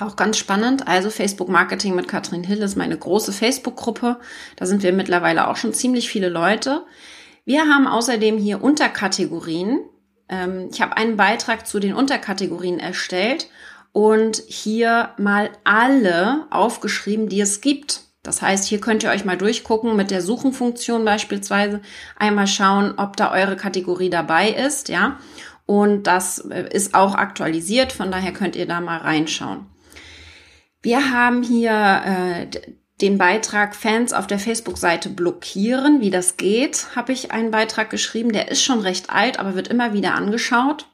Auch 0.00 0.16
ganz 0.16 0.38
spannend. 0.38 0.88
Also 0.88 1.10
Facebook 1.10 1.48
Marketing 1.48 1.94
mit 1.94 2.08
Katrin 2.08 2.44
Hill 2.44 2.62
ist 2.62 2.76
meine 2.76 2.96
große 2.96 3.32
Facebook-Gruppe. 3.32 4.18
Da 4.56 4.66
sind 4.66 4.82
wir 4.82 4.92
mittlerweile 4.92 5.48
auch 5.48 5.56
schon 5.56 5.72
ziemlich 5.72 6.08
viele 6.08 6.28
Leute. 6.28 6.84
Wir 7.44 7.62
haben 7.62 7.86
außerdem 7.86 8.38
hier 8.38 8.62
Unterkategorien. 8.62 9.80
Ähm, 10.28 10.68
ich 10.70 10.80
habe 10.80 10.96
einen 10.96 11.16
Beitrag 11.16 11.66
zu 11.66 11.80
den 11.80 11.94
Unterkategorien 11.94 12.78
erstellt 12.78 13.48
und 13.92 14.42
hier 14.46 15.10
mal 15.18 15.50
alle 15.64 16.46
aufgeschrieben, 16.50 17.28
die 17.28 17.40
es 17.40 17.60
gibt. 17.60 18.02
Das 18.22 18.40
heißt, 18.40 18.68
hier 18.68 18.80
könnt 18.80 19.02
ihr 19.02 19.10
euch 19.10 19.24
mal 19.24 19.36
durchgucken 19.36 19.96
mit 19.96 20.10
der 20.10 20.22
Suchenfunktion 20.22 21.04
beispielsweise, 21.04 21.80
einmal 22.16 22.46
schauen, 22.46 22.94
ob 22.96 23.16
da 23.16 23.32
eure 23.32 23.56
Kategorie 23.56 24.10
dabei 24.10 24.50
ist, 24.50 24.88
ja. 24.88 25.18
Und 25.66 26.04
das 26.04 26.38
äh, 26.38 26.68
ist 26.70 26.94
auch 26.94 27.14
aktualisiert, 27.14 27.92
von 27.92 28.10
daher 28.10 28.32
könnt 28.32 28.56
ihr 28.56 28.66
da 28.66 28.80
mal 28.80 28.98
reinschauen. 28.98 29.66
Wir 30.82 31.12
haben 31.12 31.42
hier 31.42 32.02
äh, 32.04 32.46
den 33.00 33.18
Beitrag 33.18 33.74
Fans 33.74 34.12
auf 34.12 34.26
der 34.26 34.38
Facebook-Seite 34.38 35.08
blockieren. 35.08 36.00
Wie 36.00 36.10
das 36.10 36.36
geht, 36.36 36.94
habe 36.94 37.12
ich 37.12 37.32
einen 37.32 37.50
Beitrag 37.50 37.90
geschrieben. 37.90 38.32
Der 38.32 38.50
ist 38.50 38.62
schon 38.62 38.80
recht 38.80 39.10
alt, 39.10 39.38
aber 39.38 39.54
wird 39.54 39.68
immer 39.68 39.92
wieder 39.92 40.14
angeschaut. 40.14 40.86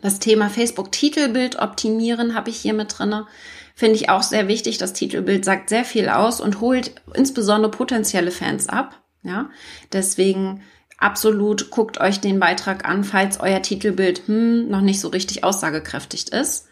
Das 0.00 0.20
Thema 0.20 0.48
Facebook-Titelbild 0.48 1.56
optimieren 1.56 2.34
habe 2.34 2.50
ich 2.50 2.56
hier 2.56 2.74
mit 2.74 2.98
drinne. 2.98 3.26
Finde 3.74 3.96
ich 3.96 4.08
auch 4.08 4.22
sehr 4.22 4.46
wichtig. 4.46 4.78
Das 4.78 4.92
Titelbild 4.92 5.44
sagt 5.44 5.68
sehr 5.68 5.84
viel 5.84 6.08
aus 6.08 6.40
und 6.40 6.60
holt 6.60 6.94
insbesondere 7.14 7.70
potenzielle 7.70 8.30
Fans 8.30 8.68
ab. 8.68 9.02
Ja, 9.22 9.50
deswegen 9.92 10.62
absolut 10.98 11.70
guckt 11.70 11.98
euch 11.98 12.20
den 12.20 12.38
Beitrag 12.38 12.88
an, 12.88 13.04
falls 13.04 13.40
euer 13.40 13.62
Titelbild 13.62 14.22
hm, 14.26 14.68
noch 14.68 14.80
nicht 14.80 15.00
so 15.00 15.08
richtig 15.08 15.44
aussagekräftig 15.44 16.32
ist. 16.32 16.68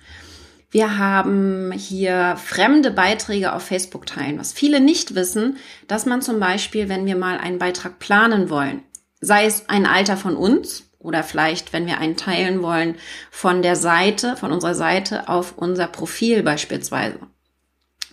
Wir 0.70 0.96
haben 0.96 1.72
hier 1.72 2.36
fremde 2.42 2.90
Beiträge 2.90 3.52
auf 3.52 3.62
Facebook 3.62 4.06
teilen, 4.06 4.38
was 4.38 4.52
viele 4.52 4.80
nicht 4.80 5.14
wissen, 5.14 5.58
dass 5.86 6.06
man 6.06 6.22
zum 6.22 6.40
Beispiel, 6.40 6.88
wenn 6.88 7.04
wir 7.04 7.16
mal 7.16 7.36
einen 7.36 7.58
Beitrag 7.58 7.98
planen 7.98 8.48
wollen, 8.48 8.82
sei 9.20 9.44
es 9.44 9.68
ein 9.68 9.84
Alter 9.84 10.16
von 10.16 10.34
uns 10.34 10.84
oder 11.02 11.22
vielleicht, 11.22 11.72
wenn 11.72 11.86
wir 11.86 11.98
einen 11.98 12.16
teilen 12.16 12.62
wollen, 12.62 12.96
von 13.30 13.62
der 13.62 13.76
Seite, 13.76 14.36
von 14.36 14.52
unserer 14.52 14.74
Seite 14.74 15.28
auf 15.28 15.54
unser 15.56 15.86
Profil 15.86 16.42
beispielsweise. 16.42 17.18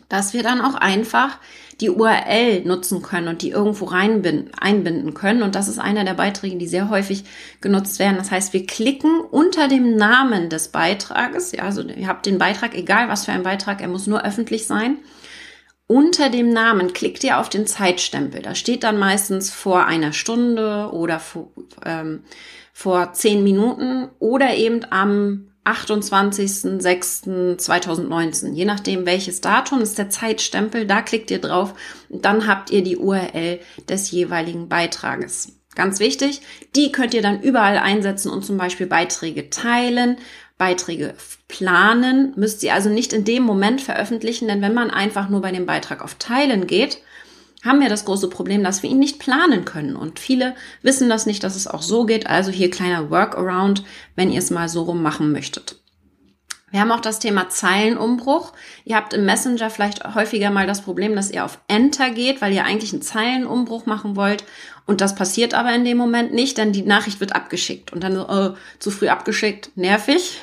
Dass 0.09 0.33
wir 0.33 0.41
dann 0.41 0.61
auch 0.61 0.75
einfach 0.75 1.37
die 1.81 1.89
URL 1.89 2.61
nutzen 2.65 3.01
können 3.01 3.29
und 3.29 3.41
die 3.41 3.51
irgendwo 3.51 3.85
reinbinden, 3.85 4.51
einbinden 4.59 5.13
können. 5.13 5.43
Und 5.43 5.55
das 5.55 5.67
ist 5.67 5.79
einer 5.79 6.03
der 6.03 6.13
Beiträge, 6.13 6.57
die 6.57 6.67
sehr 6.67 6.89
häufig 6.89 7.23
genutzt 7.61 7.99
werden. 7.99 8.17
Das 8.17 8.31
heißt, 8.31 8.51
wir 8.51 8.65
klicken 8.65 9.21
unter 9.21 9.67
dem 9.67 9.95
Namen 9.95 10.49
des 10.49 10.69
Beitrages. 10.69 11.53
Ja, 11.53 11.63
also 11.63 11.81
ihr 11.83 12.07
habt 12.07 12.25
den 12.25 12.37
Beitrag, 12.37 12.75
egal 12.75 13.07
was 13.07 13.25
für 13.25 13.31
ein 13.31 13.43
Beitrag, 13.43 13.81
er 13.81 13.87
muss 13.87 14.07
nur 14.07 14.25
öffentlich 14.25 14.67
sein. 14.67 14.97
Unter 15.87 16.29
dem 16.29 16.49
Namen 16.49 16.93
klickt 16.93 17.23
ihr 17.23 17.39
auf 17.39 17.49
den 17.49 17.65
Zeitstempel. 17.65 18.41
Da 18.41 18.55
steht 18.55 18.83
dann 18.83 18.99
meistens 18.99 19.49
vor 19.49 19.85
einer 19.85 20.13
Stunde 20.13 20.91
oder 20.91 21.19
vor, 21.19 21.51
ähm, 21.85 22.23
vor 22.79 23.11
zehn 23.11 23.43
Minuten 23.43 24.07
oder 24.19 24.55
eben 24.55 24.89
am 24.89 25.51
28.06.2019. 25.65 28.53
Je 28.53 28.63
nachdem, 28.63 29.05
welches 29.05 29.41
Datum 29.41 29.81
ist 29.81 29.97
der 29.97 30.09
Zeitstempel, 30.09 30.87
da 30.87 31.01
klickt 31.01 31.29
ihr 31.29 31.41
drauf 31.41 31.73
und 32.07 32.23
dann 32.23 32.47
habt 32.47 32.69
ihr 32.69 32.81
die 32.81 32.95
URL 32.95 33.59
des 33.89 34.11
jeweiligen 34.11 34.69
Beitrages. 34.69 35.59
Ganz 35.75 35.99
wichtig, 35.99 36.39
die 36.73 36.93
könnt 36.93 37.13
ihr 37.13 37.21
dann 37.21 37.41
überall 37.41 37.79
einsetzen 37.79 38.31
und 38.31 38.45
zum 38.45 38.57
Beispiel 38.57 38.87
Beiträge 38.87 39.49
teilen, 39.49 40.15
Beiträge 40.57 41.15
planen, 41.49 42.31
müsst 42.37 42.63
ihr 42.63 42.73
also 42.73 42.89
nicht 42.89 43.11
in 43.11 43.25
dem 43.25 43.43
Moment 43.43 43.81
veröffentlichen, 43.81 44.47
denn 44.47 44.61
wenn 44.61 44.73
man 44.73 44.89
einfach 44.89 45.27
nur 45.27 45.41
bei 45.41 45.51
dem 45.51 45.65
Beitrag 45.65 46.01
auf 46.01 46.15
Teilen 46.15 46.65
geht, 46.65 46.99
haben 47.63 47.81
wir 47.81 47.89
das 47.89 48.05
große 48.05 48.29
Problem, 48.29 48.63
dass 48.63 48.83
wir 48.83 48.89
ihn 48.89 48.99
nicht 48.99 49.19
planen 49.19 49.65
können. 49.65 49.95
Und 49.95 50.19
viele 50.19 50.55
wissen 50.81 51.09
das 51.09 51.25
nicht, 51.25 51.43
dass 51.43 51.55
es 51.55 51.67
auch 51.67 51.81
so 51.81 52.05
geht. 52.05 52.27
Also 52.27 52.51
hier 52.51 52.69
kleiner 52.69 53.09
Workaround, 53.09 53.83
wenn 54.15 54.31
ihr 54.31 54.39
es 54.39 54.49
mal 54.49 54.69
so 54.69 54.83
rum 54.83 55.01
machen 55.01 55.31
möchtet. 55.31 55.75
Wir 56.71 56.81
haben 56.81 56.91
auch 56.91 56.99
das 56.99 57.19
Thema 57.19 57.49
Zeilenumbruch. 57.49 58.53
Ihr 58.85 58.95
habt 58.95 59.13
im 59.13 59.25
Messenger 59.25 59.69
vielleicht 59.69 60.03
häufiger 60.13 60.51
mal 60.51 60.67
das 60.67 60.81
Problem, 60.81 61.15
dass 61.15 61.31
ihr 61.31 61.43
auf 61.43 61.59
Enter 61.67 62.11
geht, 62.11 62.41
weil 62.41 62.53
ihr 62.53 62.63
eigentlich 62.63 62.93
einen 62.93 63.01
Zeilenumbruch 63.01 63.85
machen 63.85 64.15
wollt. 64.15 64.43
Und 64.85 65.01
das 65.01 65.15
passiert 65.15 65.53
aber 65.53 65.73
in 65.73 65.83
dem 65.83 65.97
Moment 65.97 66.33
nicht, 66.33 66.57
denn 66.57 66.71
die 66.71 66.83
Nachricht 66.83 67.19
wird 67.19 67.35
abgeschickt. 67.35 67.91
Und 67.91 68.03
dann 68.03 68.15
so, 68.15 68.27
äh, 68.27 68.53
zu 68.77 68.91
früh 68.91 69.07
abgeschickt, 69.07 69.71
nervig. 69.75 70.39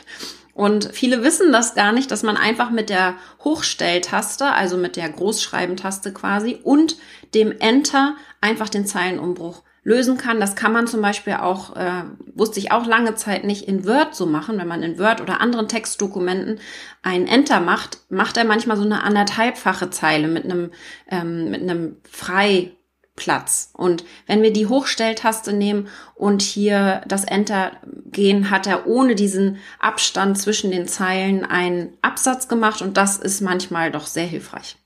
Und 0.56 0.88
viele 0.94 1.22
wissen 1.22 1.52
das 1.52 1.74
gar 1.74 1.92
nicht, 1.92 2.10
dass 2.10 2.22
man 2.22 2.38
einfach 2.38 2.70
mit 2.70 2.88
der 2.88 3.16
Hochstelltaste, 3.44 4.46
also 4.46 4.78
mit 4.78 4.96
der 4.96 5.10
Großschreibentaste 5.10 6.14
quasi 6.14 6.58
und 6.62 6.96
dem 7.34 7.52
Enter 7.60 8.16
einfach 8.40 8.70
den 8.70 8.86
Zeilenumbruch 8.86 9.64
lösen 9.82 10.16
kann. 10.16 10.40
Das 10.40 10.56
kann 10.56 10.72
man 10.72 10.86
zum 10.86 11.02
Beispiel 11.02 11.34
auch, 11.34 11.76
äh, 11.76 12.04
wusste 12.34 12.58
ich 12.58 12.72
auch 12.72 12.86
lange 12.86 13.14
Zeit 13.16 13.44
nicht, 13.44 13.68
in 13.68 13.86
Word 13.86 14.14
so 14.14 14.24
machen. 14.24 14.56
Wenn 14.56 14.66
man 14.66 14.82
in 14.82 14.98
Word 14.98 15.20
oder 15.20 15.42
anderen 15.42 15.68
Textdokumenten 15.68 16.58
ein 17.02 17.26
Enter 17.26 17.60
macht, 17.60 17.98
macht 18.08 18.38
er 18.38 18.46
manchmal 18.46 18.78
so 18.78 18.82
eine 18.84 19.02
anderthalbfache 19.02 19.90
Zeile 19.90 20.26
mit 20.26 20.44
einem, 20.44 20.70
ähm, 21.10 21.50
mit 21.50 21.60
einem 21.60 21.98
frei 22.10 22.75
Platz. 23.16 23.70
Und 23.72 24.04
wenn 24.26 24.42
wir 24.42 24.52
die 24.52 24.66
Hochstelltaste 24.66 25.52
nehmen 25.52 25.88
und 26.14 26.42
hier 26.42 27.02
das 27.08 27.24
Enter 27.24 27.72
gehen, 28.04 28.50
hat 28.50 28.66
er 28.66 28.86
ohne 28.86 29.14
diesen 29.14 29.58
Abstand 29.80 30.38
zwischen 30.38 30.70
den 30.70 30.86
Zeilen 30.86 31.44
einen 31.44 31.96
Absatz 32.02 32.46
gemacht 32.46 32.82
und 32.82 32.96
das 32.96 33.16
ist 33.16 33.40
manchmal 33.40 33.90
doch 33.90 34.06
sehr 34.06 34.26
hilfreich. 34.26 34.76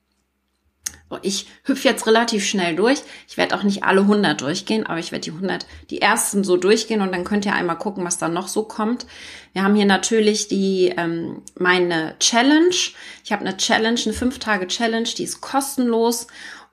Ich 1.22 1.49
hüpfe 1.64 1.88
jetzt 1.88 2.06
relativ 2.06 2.46
schnell 2.46 2.76
durch. 2.76 3.00
Ich 3.28 3.37
werde 3.37 3.56
auch 3.56 3.64
nicht 3.64 3.82
alle 3.82 4.02
100 4.02 4.40
durchgehen, 4.40 4.87
aber 4.87 5.00
ich 5.00 5.10
werde 5.10 5.25
die 5.25 5.32
100, 5.32 5.66
die 5.90 6.00
ersten 6.00 6.44
so 6.44 6.56
durchgehen 6.56 7.00
und 7.00 7.12
dann 7.12 7.25
könnt 7.25 7.44
ihr 7.44 7.54
einmal 7.54 7.78
gucken, 7.78 8.04
was 8.04 8.18
da 8.18 8.28
noch 8.28 8.46
so 8.46 8.62
kommt. 8.62 9.06
Wir 9.52 9.64
haben 9.64 9.75
hier 9.75 9.87
natürlich 9.87 10.46
die 10.46 10.94
ähm, 10.96 11.42
meine 11.58 12.14
Challenge. 12.20 12.75
Ich 13.25 13.32
habe 13.32 13.44
eine 13.44 13.56
Challenge, 13.56 13.99
eine 14.04 14.12
5 14.12 14.38
Tage 14.38 14.68
Challenge, 14.68 15.08
die 15.18 15.25
ist 15.25 15.40
kostenlos 15.40 16.28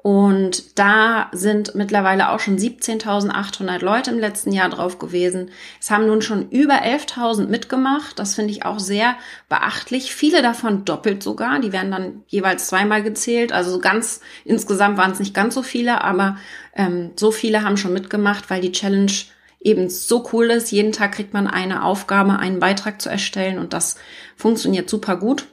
und 0.07 0.79
da 0.79 1.27
sind 1.33 1.75
mittlerweile 1.75 2.29
auch 2.29 2.39
schon 2.39 2.57
17.800 2.57 3.83
Leute 3.83 4.11
im 4.11 4.19
letzten 4.19 4.53
Jahr 4.53 4.69
drauf 4.69 4.99
gewesen. 4.99 5.49
Es 5.81 5.91
haben 5.91 6.07
nun 6.07 6.21
schon 6.21 6.49
über 6.49 6.75
11.000 6.75 7.47
mitgemacht. 7.47 8.17
Das 8.17 8.33
finde 8.33 8.51
ich 8.51 8.63
auch 8.63 8.79
sehr 8.79 9.17
beachtlich. 9.49 10.15
Viele 10.15 10.41
davon 10.41 10.85
doppelt 10.85 11.23
sogar. 11.23 11.59
Die 11.59 11.73
werden 11.73 11.91
dann 11.91 12.23
jeweils 12.27 12.67
zweimal 12.67 13.03
gezählt. 13.03 13.51
Also 13.51 13.79
ganz 13.79 14.21
insgesamt 14.45 14.97
waren 14.97 15.11
es 15.11 15.19
nicht 15.19 15.33
ganz 15.33 15.53
so 15.53 15.61
viele, 15.61 16.01
aber 16.01 16.37
ähm, 16.73 17.11
so 17.17 17.31
viele 17.31 17.63
haben 17.63 17.75
schon 17.75 17.91
mitgemacht, 17.91 18.49
weil 18.49 18.61
die 18.61 18.71
Challenge 18.71 19.11
eben 19.59 19.89
so 19.89 20.25
cool 20.31 20.51
ist. 20.51 20.71
Jeden 20.71 20.93
Tag 20.93 21.15
kriegt 21.15 21.33
man 21.33 21.47
eine 21.47 21.83
Aufgabe, 21.83 22.39
einen 22.39 22.61
Beitrag 22.61 23.01
zu 23.01 23.09
erstellen 23.09 23.59
und 23.59 23.73
das 23.73 23.97
funktioniert 24.37 24.89
super 24.89 25.17
gut. 25.17 25.47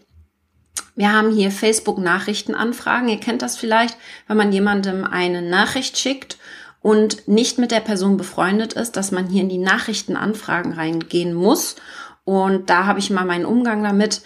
Wir 0.97 1.13
haben 1.13 1.31
hier 1.33 1.51
Facebook-Nachrichtenanfragen. 1.51 3.09
Ihr 3.09 3.19
kennt 3.19 3.43
das 3.43 3.57
vielleicht, 3.57 3.97
wenn 4.29 4.37
man 4.37 4.53
jemandem 4.53 5.05
eine 5.05 5.43
Nachricht 5.43 5.99
schickt 5.99 6.39
und 6.81 7.27
nicht 7.27 7.59
mit 7.59 7.71
der 7.71 7.81
Person 7.81 8.17
befreundet 8.17 8.75
ist, 8.75 8.97
dass 8.97 9.11
man 9.11 9.27
hier 9.27 9.43
in 9.43 9.49
die 9.49 9.59
Nachrichtenanfragen 9.59 10.73
reingehen 10.73 11.35
muss. 11.35 11.77
Und 12.25 12.71
da 12.71 12.87
habe 12.87 12.99
ich 12.99 13.11
mal 13.11 13.25
meinen 13.25 13.47
Umgang 13.47 13.83
damit, 13.83 14.23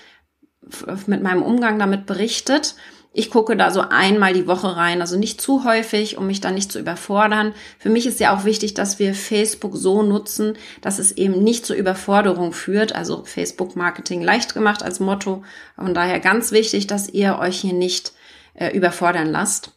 mit 1.07 1.23
meinem 1.23 1.43
Umgang 1.43 1.79
damit 1.79 2.07
berichtet. 2.07 2.75
Ich 3.13 3.31
gucke 3.31 3.57
da 3.57 3.71
so 3.71 3.81
einmal 3.81 4.35
die 4.35 4.47
Woche 4.47 4.77
rein, 4.77 5.01
also 5.01 5.19
nicht 5.19 5.41
zu 5.41 5.65
häufig, 5.65 6.19
um 6.19 6.27
mich 6.27 6.41
da 6.41 6.51
nicht 6.51 6.71
zu 6.71 6.79
überfordern. 6.79 7.55
Für 7.79 7.89
mich 7.89 8.07
ist 8.07 8.21
ja 8.21 8.37
auch 8.37 8.45
wichtig, 8.45 8.75
dass 8.75 8.99
wir 8.99 9.15
Facebook 9.15 9.77
so 9.77 10.03
nutzen, 10.03 10.57
dass 10.83 10.99
es 10.99 11.13
eben 11.13 11.43
nicht 11.43 11.65
zur 11.65 11.77
Überforderung 11.77 12.53
führt. 12.53 12.95
Also 12.95 13.25
Facebook 13.25 13.77
Marketing 13.77 14.23
leicht 14.23 14.55
gemacht 14.55 14.83
als 14.83 15.01
Motto. 15.01 15.43
Von 15.77 15.95
daher 15.95 16.21
ganz 16.21 16.53
wichtig, 16.53 16.87
dass 16.87 17.09
ihr 17.09 17.39
euch 17.39 17.61
hier 17.61 17.73
nicht 17.73 18.13
äh, 18.55 18.77
überfordern 18.77 19.29
lasst. 19.29 19.73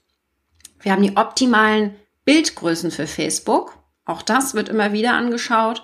Wir 0.82 0.92
haben 0.92 1.04
die 1.04 1.16
optimalen 1.16 1.96
Bildgrößen 2.26 2.92
für 2.92 3.08
Facebook. 3.08 3.78
Auch 4.06 4.22
das 4.22 4.56
wird 4.56 4.70
immer 4.70 4.94
wieder 4.94 5.14
angeschaut 5.14 5.84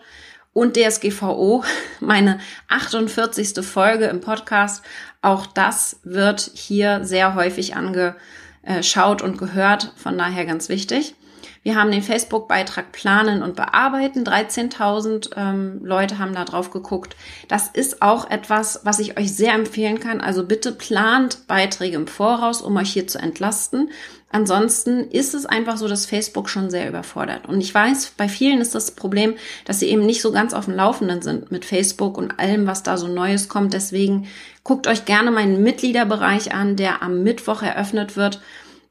und 0.58 0.76
DSGVO, 0.76 1.64
meine 2.00 2.40
48. 2.68 3.64
Folge 3.64 4.06
im 4.06 4.22
Podcast. 4.22 4.84
Auch 5.22 5.46
das 5.46 6.00
wird 6.04 6.52
hier 6.54 7.04
sehr 7.04 7.36
häufig 7.36 7.76
angeschaut 7.76 9.22
und 9.22 9.38
gehört, 9.38 9.94
von 9.96 10.18
daher 10.18 10.46
ganz 10.46 10.70
wichtig. 10.70 11.16
Wir 11.64 11.76
haben 11.76 11.92
den 11.92 12.02
Facebook-Beitrag 12.02 12.92
planen 12.92 13.44
und 13.44 13.56
bearbeiten. 13.56 14.24
13.000 14.24 15.32
ähm, 15.36 15.80
Leute 15.84 16.20
haben 16.20 16.34
da 16.34 16.46
drauf 16.46 16.72
geguckt. 16.72 17.16
Das 17.48 17.68
ist 17.68 18.02
auch 18.02 18.30
etwas, 18.30 18.82
was 18.84 19.00
ich 19.00 19.18
euch 19.18 19.34
sehr 19.34 19.54
empfehlen 19.54 20.00
kann. 20.00 20.22
Also 20.22 20.46
bitte 20.46 20.72
plant 20.72 21.48
Beiträge 21.48 21.96
im 21.96 22.08
Voraus, 22.08 22.62
um 22.62 22.76
euch 22.78 22.92
hier 22.92 23.08
zu 23.08 23.20
entlasten. 23.20 23.90
Ansonsten 24.30 25.10
ist 25.10 25.34
es 25.34 25.46
einfach 25.46 25.78
so, 25.78 25.88
dass 25.88 26.06
Facebook 26.06 26.50
schon 26.50 26.70
sehr 26.70 26.90
überfordert. 26.90 27.48
Und 27.48 27.62
ich 27.62 27.74
weiß, 27.74 28.14
bei 28.18 28.28
vielen 28.28 28.60
ist 28.60 28.76
das 28.76 28.92
Problem, 28.92 29.36
dass 29.64 29.80
sie 29.80 29.88
eben 29.88 30.06
nicht 30.06 30.22
so 30.22 30.34
ganz 30.34 30.54
auf 30.54 30.66
dem 30.66 30.76
Laufenden 30.76 31.22
sind 31.22 31.50
mit 31.50 31.64
Facebook 31.64 32.18
und 32.18 32.38
allem, 32.38 32.68
was 32.68 32.84
da 32.84 32.98
so 32.98 33.08
Neues 33.08 33.48
kommt. 33.48 33.74
Deswegen 33.74 34.28
guckt 34.64 34.88
euch 34.88 35.06
gerne 35.06 35.32
meinen 35.32 35.64
Mitgliederbereich 35.64 36.54
an, 36.54 36.76
der 36.76 37.02
am 37.02 37.24
Mittwoch 37.24 37.62
eröffnet 37.62 38.18
wird 38.18 38.42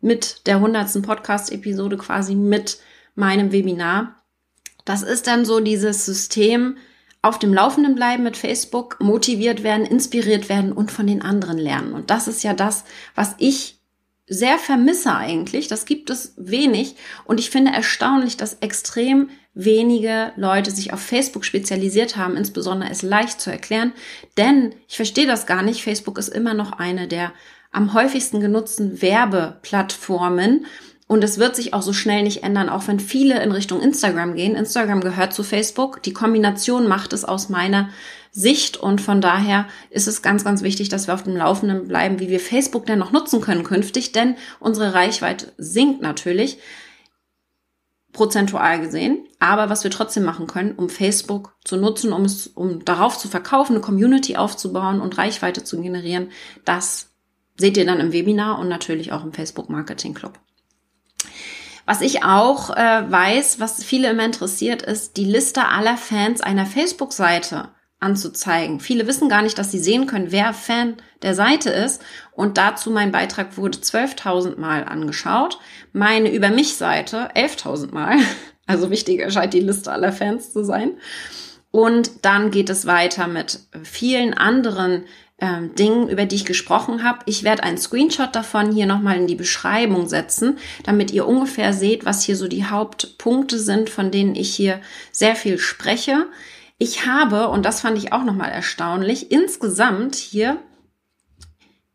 mit 0.00 0.46
der 0.46 0.60
hundertsten 0.60 1.02
Podcast-Episode 1.02 1.96
quasi 1.96 2.34
mit 2.34 2.78
meinem 3.14 3.52
Webinar. 3.52 4.22
Das 4.84 5.02
ist 5.02 5.26
dann 5.26 5.44
so 5.44 5.60
dieses 5.60 6.06
System, 6.06 6.76
auf 7.22 7.38
dem 7.40 7.52
Laufenden 7.52 7.96
bleiben 7.96 8.22
mit 8.22 8.36
Facebook, 8.36 8.98
motiviert 9.00 9.64
werden, 9.64 9.84
inspiriert 9.84 10.48
werden 10.48 10.72
und 10.72 10.92
von 10.92 11.08
den 11.08 11.22
anderen 11.22 11.58
lernen. 11.58 11.92
Und 11.92 12.10
das 12.10 12.28
ist 12.28 12.44
ja 12.44 12.54
das, 12.54 12.84
was 13.16 13.34
ich 13.38 13.80
sehr 14.28 14.58
vermisse 14.58 15.14
eigentlich. 15.14 15.68
Das 15.68 15.86
gibt 15.86 16.10
es 16.10 16.34
wenig. 16.36 16.94
Und 17.24 17.40
ich 17.40 17.50
finde 17.50 17.72
erstaunlich, 17.72 18.36
dass 18.36 18.58
extrem 18.60 19.30
wenige 19.54 20.32
Leute 20.36 20.70
sich 20.70 20.92
auf 20.92 21.00
Facebook 21.00 21.44
spezialisiert 21.44 22.16
haben, 22.16 22.36
insbesondere 22.36 22.90
es 22.90 23.02
leicht 23.02 23.40
zu 23.40 23.50
erklären. 23.50 23.92
Denn 24.36 24.74
ich 24.88 24.96
verstehe 24.96 25.26
das 25.26 25.46
gar 25.46 25.62
nicht. 25.62 25.82
Facebook 25.82 26.18
ist 26.18 26.28
immer 26.28 26.54
noch 26.54 26.72
eine 26.72 27.08
der 27.08 27.32
am 27.76 27.92
häufigsten 27.92 28.40
genutzten 28.40 29.02
Werbeplattformen. 29.02 30.66
Und 31.08 31.22
es 31.22 31.38
wird 31.38 31.54
sich 31.54 31.72
auch 31.72 31.82
so 31.82 31.92
schnell 31.92 32.24
nicht 32.24 32.42
ändern, 32.42 32.68
auch 32.68 32.88
wenn 32.88 32.98
viele 32.98 33.40
in 33.40 33.52
Richtung 33.52 33.80
Instagram 33.80 34.34
gehen. 34.34 34.56
Instagram 34.56 35.02
gehört 35.02 35.32
zu 35.32 35.44
Facebook. 35.44 36.02
Die 36.02 36.12
Kombination 36.12 36.88
macht 36.88 37.12
es 37.12 37.24
aus 37.24 37.48
meiner 37.48 37.90
Sicht 38.32 38.76
und 38.76 39.00
von 39.00 39.20
daher 39.20 39.66
ist 39.90 40.08
es 40.08 40.22
ganz, 40.22 40.42
ganz 40.42 40.62
wichtig, 40.62 40.88
dass 40.88 41.06
wir 41.06 41.14
auf 41.14 41.22
dem 41.22 41.36
Laufenden 41.36 41.86
bleiben, 41.86 42.18
wie 42.18 42.28
wir 42.28 42.40
Facebook 42.40 42.86
denn 42.86 42.98
noch 42.98 43.12
nutzen 43.12 43.40
können 43.40 43.62
künftig, 43.62 44.12
denn 44.12 44.36
unsere 44.58 44.94
Reichweite 44.94 45.52
sinkt 45.58 46.02
natürlich 46.02 46.58
prozentual 48.12 48.80
gesehen. 48.80 49.26
Aber 49.38 49.68
was 49.68 49.84
wir 49.84 49.90
trotzdem 49.90 50.24
machen 50.24 50.46
können, 50.46 50.72
um 50.72 50.88
Facebook 50.88 51.54
zu 51.64 51.76
nutzen, 51.76 52.12
um 52.12 52.24
es, 52.24 52.48
um 52.48 52.84
darauf 52.84 53.16
zu 53.16 53.28
verkaufen, 53.28 53.74
eine 53.74 53.82
Community 53.82 54.36
aufzubauen 54.36 55.00
und 55.00 55.18
Reichweite 55.18 55.62
zu 55.62 55.80
generieren, 55.80 56.30
das 56.64 57.10
seht 57.56 57.76
ihr 57.76 57.86
dann 57.86 58.00
im 58.00 58.12
Webinar 58.12 58.58
und 58.58 58.68
natürlich 58.68 59.12
auch 59.12 59.24
im 59.24 59.32
Facebook 59.32 59.68
Marketing 59.68 60.14
Club. 60.14 60.38
Was 61.86 62.00
ich 62.00 62.24
auch 62.24 62.70
äh, 62.70 63.10
weiß, 63.10 63.60
was 63.60 63.84
viele 63.84 64.10
immer 64.10 64.24
interessiert, 64.24 64.82
ist 64.82 65.16
die 65.16 65.24
Liste 65.24 65.68
aller 65.68 65.96
Fans 65.96 66.40
einer 66.40 66.66
Facebook-Seite 66.66 67.68
anzuzeigen. 68.00 68.80
Viele 68.80 69.06
wissen 69.06 69.28
gar 69.28 69.42
nicht, 69.42 69.56
dass 69.56 69.70
sie 69.70 69.78
sehen 69.78 70.06
können, 70.06 70.32
wer 70.32 70.52
Fan 70.52 70.96
der 71.22 71.34
Seite 71.34 71.70
ist. 71.70 72.02
Und 72.32 72.58
dazu 72.58 72.90
mein 72.90 73.12
Beitrag 73.12 73.56
wurde 73.56 73.78
12.000 73.78 74.58
Mal 74.58 74.84
angeschaut. 74.84 75.58
Meine 75.92 76.30
Über 76.32 76.50
mich 76.50 76.76
Seite 76.76 77.30
11.000 77.34 77.92
Mal. 77.92 78.16
Also 78.68 78.90
wichtig 78.90 79.20
erscheint 79.20 79.54
die 79.54 79.60
Liste 79.60 79.92
aller 79.92 80.12
Fans 80.12 80.52
zu 80.52 80.64
sein. 80.64 80.96
Und 81.70 82.24
dann 82.24 82.50
geht 82.50 82.68
es 82.68 82.84
weiter 82.84 83.28
mit 83.28 83.60
vielen 83.84 84.34
anderen 84.34 85.04
ähm, 85.38 85.74
Dingen, 85.74 86.08
über 86.08 86.24
die 86.24 86.36
ich 86.36 86.44
gesprochen 86.44 87.02
habe. 87.04 87.18
Ich 87.26 87.44
werde 87.44 87.62
einen 87.62 87.78
Screenshot 87.78 88.34
davon 88.34 88.72
hier 88.72 88.86
nochmal 88.86 89.16
in 89.16 89.26
die 89.26 89.34
Beschreibung 89.34 90.08
setzen, 90.08 90.58
damit 90.84 91.10
ihr 91.10 91.26
ungefähr 91.26 91.72
seht, 91.72 92.04
was 92.04 92.22
hier 92.22 92.36
so 92.36 92.48
die 92.48 92.64
Hauptpunkte 92.64 93.58
sind, 93.58 93.90
von 93.90 94.10
denen 94.10 94.34
ich 94.34 94.54
hier 94.54 94.80
sehr 95.12 95.36
viel 95.36 95.58
spreche. 95.58 96.26
Ich 96.78 97.06
habe, 97.06 97.48
und 97.48 97.64
das 97.64 97.80
fand 97.80 97.98
ich 97.98 98.12
auch 98.12 98.24
nochmal 98.24 98.50
erstaunlich, 98.50 99.30
insgesamt 99.30 100.14
hier 100.14 100.58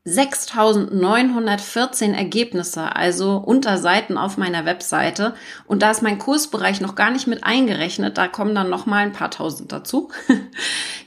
6914 0.04 2.16
Ergebnisse, 2.16 2.96
also 2.96 3.38
Unterseiten 3.38 4.18
auf 4.18 4.36
meiner 4.36 4.66
Webseite. 4.66 5.36
Und 5.68 5.84
da 5.84 5.92
ist 5.92 6.02
mein 6.02 6.18
Kursbereich 6.18 6.82
noch 6.82 6.96
gar 6.96 7.12
nicht 7.12 7.28
mit 7.28 7.44
eingerechnet. 7.44 8.18
Da 8.18 8.28
kommen 8.28 8.56
dann 8.56 8.72
noch 8.72 8.88
mal 8.88 9.04
ein 9.04 9.14
paar 9.14 9.32
tausend 9.32 9.72
dazu. 9.72 10.10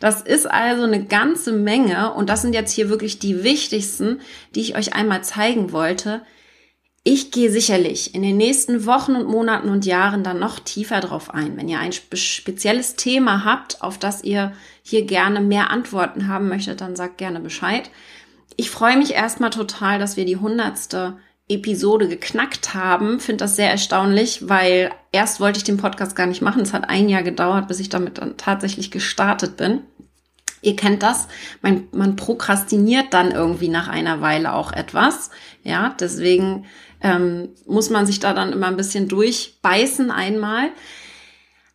Das 0.01 0.21
ist 0.21 0.51
also 0.51 0.83
eine 0.83 1.05
ganze 1.05 1.51
Menge. 1.51 2.13
Und 2.13 2.29
das 2.29 2.43
sind 2.43 2.55
jetzt 2.55 2.73
hier 2.73 2.91
wirklich 2.91 3.21
die 3.21 3.43
wichtigsten, 3.43 4.21
die 4.55 4.61
ich 4.61 4.77
euch 4.77 4.93
einmal 4.93 5.25
zeigen 5.25 5.73
wollte. 5.73 6.21
Ich 7.05 7.31
gehe 7.31 7.51
sicherlich 7.51 8.15
in 8.15 8.21
den 8.21 8.37
nächsten 8.37 8.85
Wochen 8.85 9.15
und 9.15 9.27
Monaten 9.27 9.71
und 9.71 9.87
Jahren 9.87 10.23
dann 10.23 10.39
noch 10.39 10.59
tiefer 10.59 11.01
drauf 11.01 11.33
ein. 11.33 11.57
Wenn 11.57 11.69
ihr 11.69 11.79
ein 11.79 11.93
spezielles 11.93 12.97
Thema 12.97 13.47
habt, 13.47 13.83
auf 13.83 13.97
das 13.97 14.23
ihr 14.25 14.53
hier 14.83 15.07
gerne 15.07 15.41
mehr 15.41 15.71
Antworten 15.71 16.29
haben 16.29 16.49
möchtet, 16.49 16.83
dann 16.83 16.97
sagt 16.97 17.17
gerne 17.17 17.41
Bescheid 17.41 17.89
ich 18.57 18.71
freue 18.71 18.97
mich 18.97 19.15
erstmal 19.15 19.51
total, 19.51 19.99
dass 19.99 20.17
wir 20.17 20.25
die 20.25 20.37
hundertste 20.37 21.17
Episode 21.49 22.09
geknackt 22.09 22.75
haben. 22.75 23.21
Finde 23.21 23.45
das 23.45 23.57
sehr 23.57 23.71
erstaunlich, 23.71 24.49
weil 24.49 24.91
erst 25.13 25.41
wollte 25.41 25.59
ich 25.59 25.65
den 25.65 25.77
Podcast 25.77 26.17
gar 26.17 26.27
nicht 26.27 26.41
machen. 26.41 26.63
Es 26.63 26.73
hat 26.73 26.89
ein 26.89 27.09
Jahr 27.09 27.23
gedauert, 27.23 27.69
bis 27.69 27.81
ich 27.81 27.91
damit 27.91 28.19
dann 28.19 28.37
tatsächlich 28.37 28.91
gestartet 28.91 29.57
bin. 29.57 29.83
Ihr 30.63 30.77
kennt 30.77 31.03
das, 31.03 31.29
man, 31.61 31.89
man 31.93 32.17
prokrastiniert 32.17 33.13
dann 33.13 33.33
irgendwie 33.33 33.69
nach 33.69 33.89
einer 33.89 34.23
Weile 34.23 34.55
auch 34.55 34.73
etwas. 34.73 35.31
Ja, 35.63 35.95
deswegen 36.01 36.65
ähm, 37.03 37.51
muss 37.67 37.91
man 37.91 38.07
sich 38.07 38.19
da 38.19 38.33
dann 38.33 38.53
immer 38.53 38.69
ein 38.69 38.79
bisschen 38.79 39.09
durchbeißen 39.09 40.11
einmal. 40.11 40.71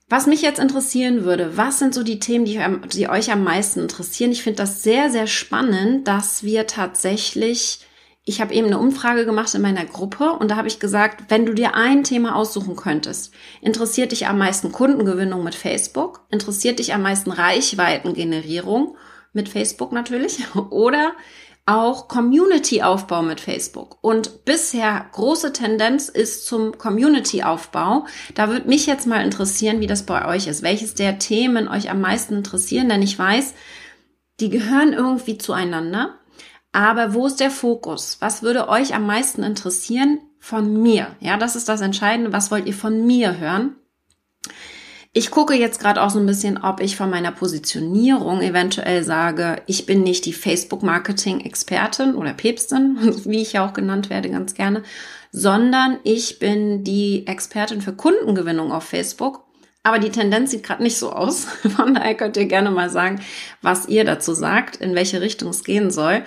Was 0.10 0.25
mich 0.25 0.42
jetzt 0.42 0.60
interessieren 0.60 1.24
würde, 1.24 1.56
was 1.56 1.78
sind 1.78 1.94
so 1.94 2.01
die 2.01 2.18
Themen, 2.18 2.44
die, 2.44 2.60
die 2.92 3.07
euch 3.07 3.31
am 3.31 3.44
meisten 3.44 3.81
interessieren? 3.81 4.31
Ich 4.31 4.42
finde 4.42 4.57
das 4.57 4.81
sehr, 4.81 5.12
sehr 5.12 5.27
spannend, 5.27 6.07
dass 6.07 6.42
wir 6.42 6.66
tatsächlich, 6.66 7.81
ich 8.25 8.42
habe 8.42 8.51
eben 8.55 8.66
eine 8.66 8.79
Umfrage 8.79 9.24
gemacht 9.25 9.53
in 9.53 9.62
meiner 9.62 9.86
Gruppe 9.86 10.31
und 10.31 10.50
da 10.50 10.55
habe 10.55 10.68
ich 10.68 10.79
gesagt, 10.79 11.25
wenn 11.29 11.46
du 11.46 11.53
dir 11.53 11.75
ein 11.75 12.03
Thema 12.03 12.36
aussuchen 12.36 12.75
könntest, 12.75 13.36
interessiert 13.62 14.12
dich 14.12 14.25
am 14.25 14.40
meisten 14.40 14.72
Kundengewinnung 14.72 15.44
mit 15.44 15.53
Facebook, 15.53 16.22
interessiert 16.31 16.79
dich 16.79 16.96
am 16.96 17.03
meisten 17.03 17.29
Reichweitengenerierung 17.29 18.98
mit 19.33 19.48
Facebook 19.48 19.92
natürlich 19.92 20.40
oder 20.72 21.14
auch 21.70 22.08
Community-Aufbau 22.08 23.22
mit 23.22 23.40
Facebook. 23.40 23.98
Und 24.01 24.44
bisher 24.44 25.05
große 25.12 25.53
Tendenz 25.53 26.10
ist 26.10 26.48
zum 26.48 26.77
Community-Aufbau. 26.77 28.05
Da 28.34 28.50
würde 28.50 28.68
mich 28.68 28.88
jetzt 28.88 29.05
mal 29.05 29.24
interessieren, 29.24 29.79
wie 29.79 29.88
das 29.88 30.03
bei 30.03 30.25
euch 30.25 30.48
ist. 30.48 30.64
Welches 30.64 30.96
der 30.96 31.20
Themen 31.20 31.68
euch 31.68 31.92
am 31.92 32.01
meisten 32.01 32.36
interessieren? 32.38 32.90
Denn 32.90 33.03
ich 33.03 33.18
weiß, 33.18 33.53
die 34.40 34.50
gehören 34.50 34.94
irgendwie 34.94 35.38
zueinander. 35.38 36.16
Aber 36.72 37.14
wo 37.14 37.27
ist 37.27 37.40
der 37.40 37.51
Fokus? 37.51 38.18
Was 38.20 38.42
würde 38.42 38.68
euch 38.68 38.96
am 38.96 39.05
meisten 39.05 39.44
interessieren 39.44 40.20
von 40.40 40.82
mir? 40.82 41.16
Ja, 41.20 41.38
das 41.38 41.55
ist 41.55 41.70
das 41.70 41.82
Entscheidende. 41.82 42.34
Was 42.34 42.50
wollt 42.50 42.66
ihr 42.66 42.74
von 42.74 43.05
mir 43.05 43.38
hören? 43.38 43.75
Ich 45.11 45.31
gucke 45.31 45.55
jetzt 45.55 45.79
gerade 45.79 46.03
auch 46.03 46.11
so 46.11 46.19
ein 46.19 46.27
bisschen, 46.27 46.59
ob 46.63 46.81
ich 46.81 46.95
von 46.95 47.09
meiner 47.09 47.31
Positionierung 47.31 48.41
eventuell 48.41 49.03
sage, 49.03 49.63
ich 49.65 49.87
bin 49.87 50.03
nicht 50.03 50.25
die 50.25 50.33
Facebook-Marketing-Expertin 50.33 52.13
oder 52.13 52.33
Päpstin, 52.33 52.98
wie 53.25 53.41
ich 53.41 53.53
ja 53.53 53.67
auch 53.67 53.74
genannt 53.74 54.11
werde 54.11 54.29
ganz 54.29 54.53
gerne, 54.53 54.83
sondern 55.31 55.98
ich 56.03 56.37
bin 56.37 56.83
die 56.83 57.25
Expertin 57.25 57.81
für 57.81 57.93
Kundengewinnung 57.93 58.72
auf 58.72 58.83
Facebook. 58.83 59.45
Aber 59.81 59.98
die 59.98 60.11
Tendenz 60.11 60.51
sieht 60.51 60.63
gerade 60.63 60.83
nicht 60.83 60.98
so 60.98 61.11
aus. 61.11 61.45
Von 61.75 61.95
daher 61.95 62.13
könnt 62.13 62.37
ihr 62.37 62.45
gerne 62.45 62.69
mal 62.69 62.91
sagen, 62.91 63.19
was 63.63 63.87
ihr 63.87 64.03
dazu 64.03 64.35
sagt, 64.35 64.75
in 64.75 64.93
welche 64.93 65.22
Richtung 65.22 65.50
es 65.50 65.63
gehen 65.63 65.89
soll. 65.89 66.24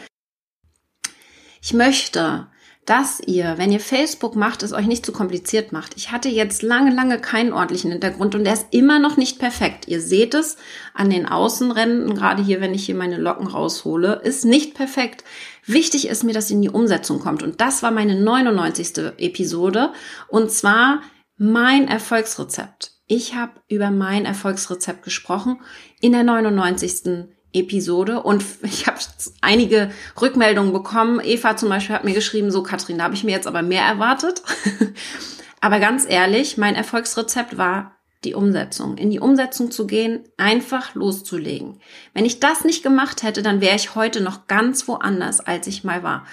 Ich 1.60 1.72
möchte 1.72 2.48
dass 2.84 3.20
ihr, 3.20 3.54
wenn 3.58 3.70
ihr 3.70 3.78
Facebook 3.78 4.34
macht, 4.34 4.64
es 4.64 4.72
euch 4.72 4.86
nicht 4.86 5.06
zu 5.06 5.12
kompliziert 5.12 5.70
macht. 5.70 5.94
Ich 5.96 6.10
hatte 6.10 6.28
jetzt 6.28 6.62
lange, 6.62 6.92
lange 6.92 7.20
keinen 7.20 7.52
ordentlichen 7.52 7.92
Hintergrund 7.92 8.34
und 8.34 8.42
der 8.42 8.54
ist 8.54 8.66
immer 8.70 8.98
noch 8.98 9.16
nicht 9.16 9.38
perfekt. 9.38 9.86
Ihr 9.86 10.00
seht 10.00 10.34
es 10.34 10.56
an 10.92 11.08
den 11.08 11.26
Außenrändern, 11.26 12.14
gerade 12.14 12.42
hier, 12.42 12.60
wenn 12.60 12.74
ich 12.74 12.84
hier 12.84 12.96
meine 12.96 13.18
Locken 13.18 13.46
raushole, 13.46 14.20
ist 14.24 14.44
nicht 14.44 14.74
perfekt. 14.74 15.22
Wichtig 15.64 16.08
ist 16.08 16.24
mir, 16.24 16.32
dass 16.32 16.50
ihr 16.50 16.56
in 16.56 16.62
die 16.62 16.70
Umsetzung 16.70 17.20
kommt. 17.20 17.44
Und 17.44 17.60
das 17.60 17.84
war 17.84 17.92
meine 17.92 18.20
99. 18.20 18.98
Episode. 19.18 19.92
Und 20.28 20.50
zwar 20.50 21.02
mein 21.36 21.86
Erfolgsrezept. 21.86 22.92
Ich 23.06 23.34
habe 23.34 23.52
über 23.68 23.90
mein 23.90 24.24
Erfolgsrezept 24.24 25.04
gesprochen 25.04 25.60
in 26.00 26.12
der 26.12 26.24
99. 26.24 27.28
Episode 27.52 28.22
und 28.22 28.44
ich 28.62 28.86
habe 28.86 28.98
einige 29.40 29.90
Rückmeldungen 30.20 30.72
bekommen. 30.72 31.20
Eva 31.22 31.56
zum 31.56 31.68
Beispiel 31.68 31.94
hat 31.94 32.04
mir 32.04 32.14
geschrieben, 32.14 32.50
so 32.50 32.62
Katrin, 32.62 32.98
da 32.98 33.04
habe 33.04 33.14
ich 33.14 33.24
mir 33.24 33.32
jetzt 33.32 33.46
aber 33.46 33.62
mehr 33.62 33.84
erwartet. 33.84 34.42
aber 35.60 35.80
ganz 35.80 36.06
ehrlich, 36.08 36.58
mein 36.58 36.74
Erfolgsrezept 36.74 37.58
war 37.58 37.96
die 38.24 38.34
Umsetzung. 38.34 38.96
In 38.98 39.10
die 39.10 39.20
Umsetzung 39.20 39.70
zu 39.70 39.86
gehen, 39.86 40.20
einfach 40.36 40.94
loszulegen. 40.94 41.80
Wenn 42.14 42.24
ich 42.24 42.40
das 42.40 42.64
nicht 42.64 42.82
gemacht 42.82 43.22
hätte, 43.22 43.42
dann 43.42 43.60
wäre 43.60 43.76
ich 43.76 43.94
heute 43.94 44.20
noch 44.20 44.46
ganz 44.46 44.86
woanders, 44.86 45.40
als 45.40 45.66
ich 45.66 45.82
mal 45.82 46.02
war. 46.02 46.24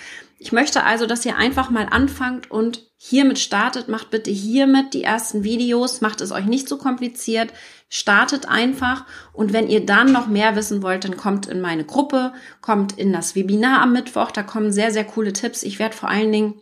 Ich 0.41 0.53
möchte 0.53 0.83
also, 0.83 1.05
dass 1.05 1.25
ihr 1.25 1.35
einfach 1.35 1.69
mal 1.69 1.87
anfangt 1.89 2.49
und 2.49 2.87
hiermit 2.95 3.39
startet. 3.39 3.89
Macht 3.89 4.09
bitte 4.09 4.31
hiermit 4.31 4.93
die 4.93 5.03
ersten 5.03 5.43
Videos. 5.43 5.99
Macht 5.99 6.21
es 6.21 6.31
euch 6.31 6.45
nicht 6.45 6.69
so 6.69 6.77
kompliziert. 6.77 7.51
Startet 7.89 8.47
einfach. 8.47 9.05
Und 9.33 9.51
wenn 9.51 9.67
ihr 9.67 9.85
dann 9.85 10.11
noch 10.11 10.27
mehr 10.27 10.55
wissen 10.55 10.83
wollt, 10.83 11.03
dann 11.03 11.17
kommt 11.17 11.47
in 11.47 11.59
meine 11.59 11.83
Gruppe, 11.83 12.33
kommt 12.61 12.97
in 12.97 13.11
das 13.11 13.35
Webinar 13.35 13.81
am 13.81 13.93
Mittwoch. 13.93 14.31
Da 14.31 14.43
kommen 14.43 14.71
sehr, 14.71 14.91
sehr 14.91 15.03
coole 15.03 15.33
Tipps. 15.33 15.63
Ich 15.63 15.79
werde 15.79 15.95
vor 15.95 16.09
allen 16.09 16.31
Dingen 16.31 16.53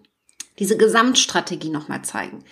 diese 0.58 0.78
Gesamtstrategie 0.78 1.70
nochmal 1.70 2.02
zeigen. 2.04 2.44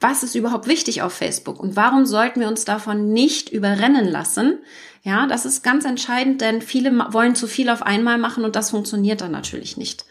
Was 0.00 0.24
ist 0.24 0.34
überhaupt 0.34 0.66
wichtig 0.66 1.02
auf 1.02 1.12
Facebook 1.12 1.60
und 1.60 1.76
warum 1.76 2.06
sollten 2.06 2.40
wir 2.40 2.48
uns 2.48 2.64
davon 2.64 3.12
nicht 3.12 3.50
überrennen 3.50 4.08
lassen? 4.08 4.58
Ja, 5.04 5.28
das 5.28 5.46
ist 5.46 5.62
ganz 5.62 5.84
entscheidend, 5.84 6.40
denn 6.40 6.60
viele 6.60 6.90
wollen 7.12 7.36
zu 7.36 7.46
viel 7.46 7.68
auf 7.68 7.82
einmal 7.82 8.18
machen 8.18 8.44
und 8.44 8.56
das 8.56 8.70
funktioniert 8.70 9.20
dann 9.20 9.30
natürlich 9.30 9.76
nicht. 9.76 10.04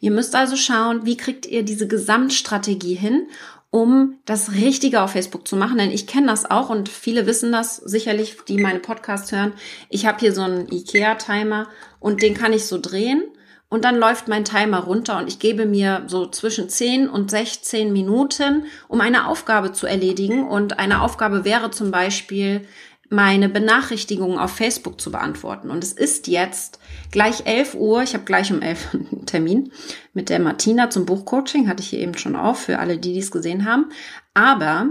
Ihr 0.00 0.10
müsst 0.10 0.34
also 0.34 0.56
schauen, 0.56 1.06
wie 1.06 1.16
kriegt 1.16 1.46
ihr 1.46 1.62
diese 1.62 1.86
Gesamtstrategie 1.86 2.94
hin, 2.94 3.28
um 3.70 4.18
das 4.24 4.52
Richtige 4.52 5.02
auf 5.02 5.12
Facebook 5.12 5.46
zu 5.46 5.56
machen. 5.56 5.78
Denn 5.78 5.90
ich 5.90 6.06
kenne 6.06 6.28
das 6.28 6.50
auch 6.50 6.70
und 6.70 6.88
viele 6.88 7.26
wissen 7.26 7.52
das 7.52 7.76
sicherlich, 7.76 8.36
die 8.48 8.58
meine 8.58 8.80
Podcasts 8.80 9.32
hören. 9.32 9.52
Ich 9.88 10.06
habe 10.06 10.18
hier 10.18 10.32
so 10.32 10.42
einen 10.42 10.70
IKEA-Timer 10.70 11.68
und 12.00 12.22
den 12.22 12.34
kann 12.34 12.52
ich 12.52 12.66
so 12.66 12.78
drehen. 12.80 13.22
Und 13.68 13.84
dann 13.84 13.96
läuft 13.96 14.28
mein 14.28 14.44
Timer 14.44 14.84
runter 14.84 15.18
und 15.18 15.26
ich 15.26 15.40
gebe 15.40 15.66
mir 15.66 16.04
so 16.06 16.26
zwischen 16.26 16.68
10 16.68 17.08
und 17.08 17.32
16 17.32 17.92
Minuten, 17.92 18.66
um 18.86 19.00
eine 19.00 19.26
Aufgabe 19.26 19.72
zu 19.72 19.88
erledigen. 19.88 20.46
Und 20.46 20.78
eine 20.78 21.02
Aufgabe 21.02 21.44
wäre 21.44 21.72
zum 21.72 21.90
Beispiel, 21.90 22.66
meine 23.08 23.48
Benachrichtigungen 23.48 24.38
auf 24.38 24.52
Facebook 24.52 25.00
zu 25.00 25.10
beantworten. 25.10 25.70
Und 25.70 25.84
es 25.84 25.92
ist 25.92 26.26
jetzt 26.26 26.78
gleich 27.10 27.46
11 27.46 27.74
Uhr. 27.74 28.02
Ich 28.02 28.14
habe 28.14 28.24
gleich 28.24 28.52
um 28.52 28.62
11 28.62 28.88
einen 28.94 29.26
Termin 29.26 29.72
mit 30.12 30.28
der 30.28 30.38
Martina 30.38 30.90
zum 30.90 31.06
Buchcoaching. 31.06 31.68
Hatte 31.68 31.82
ich 31.82 31.90
hier 31.90 32.00
eben 32.00 32.16
schon 32.16 32.36
auf 32.36 32.60
für 32.60 32.78
alle, 32.78 32.98
die 32.98 33.12
dies 33.12 33.30
gesehen 33.30 33.64
haben. 33.64 33.90
Aber 34.34 34.90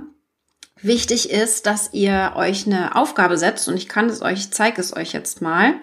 wichtig 0.81 1.29
ist, 1.29 1.65
dass 1.65 1.93
ihr 1.93 2.33
euch 2.35 2.65
eine 2.65 2.95
Aufgabe 2.95 3.37
setzt. 3.37 3.67
Und 3.67 3.77
ich 3.77 3.87
kann 3.87 4.07
es 4.07 4.21
euch, 4.21 4.51
zeige 4.51 4.81
es 4.81 4.95
euch 4.95 5.13
jetzt 5.13 5.41
mal. 5.41 5.75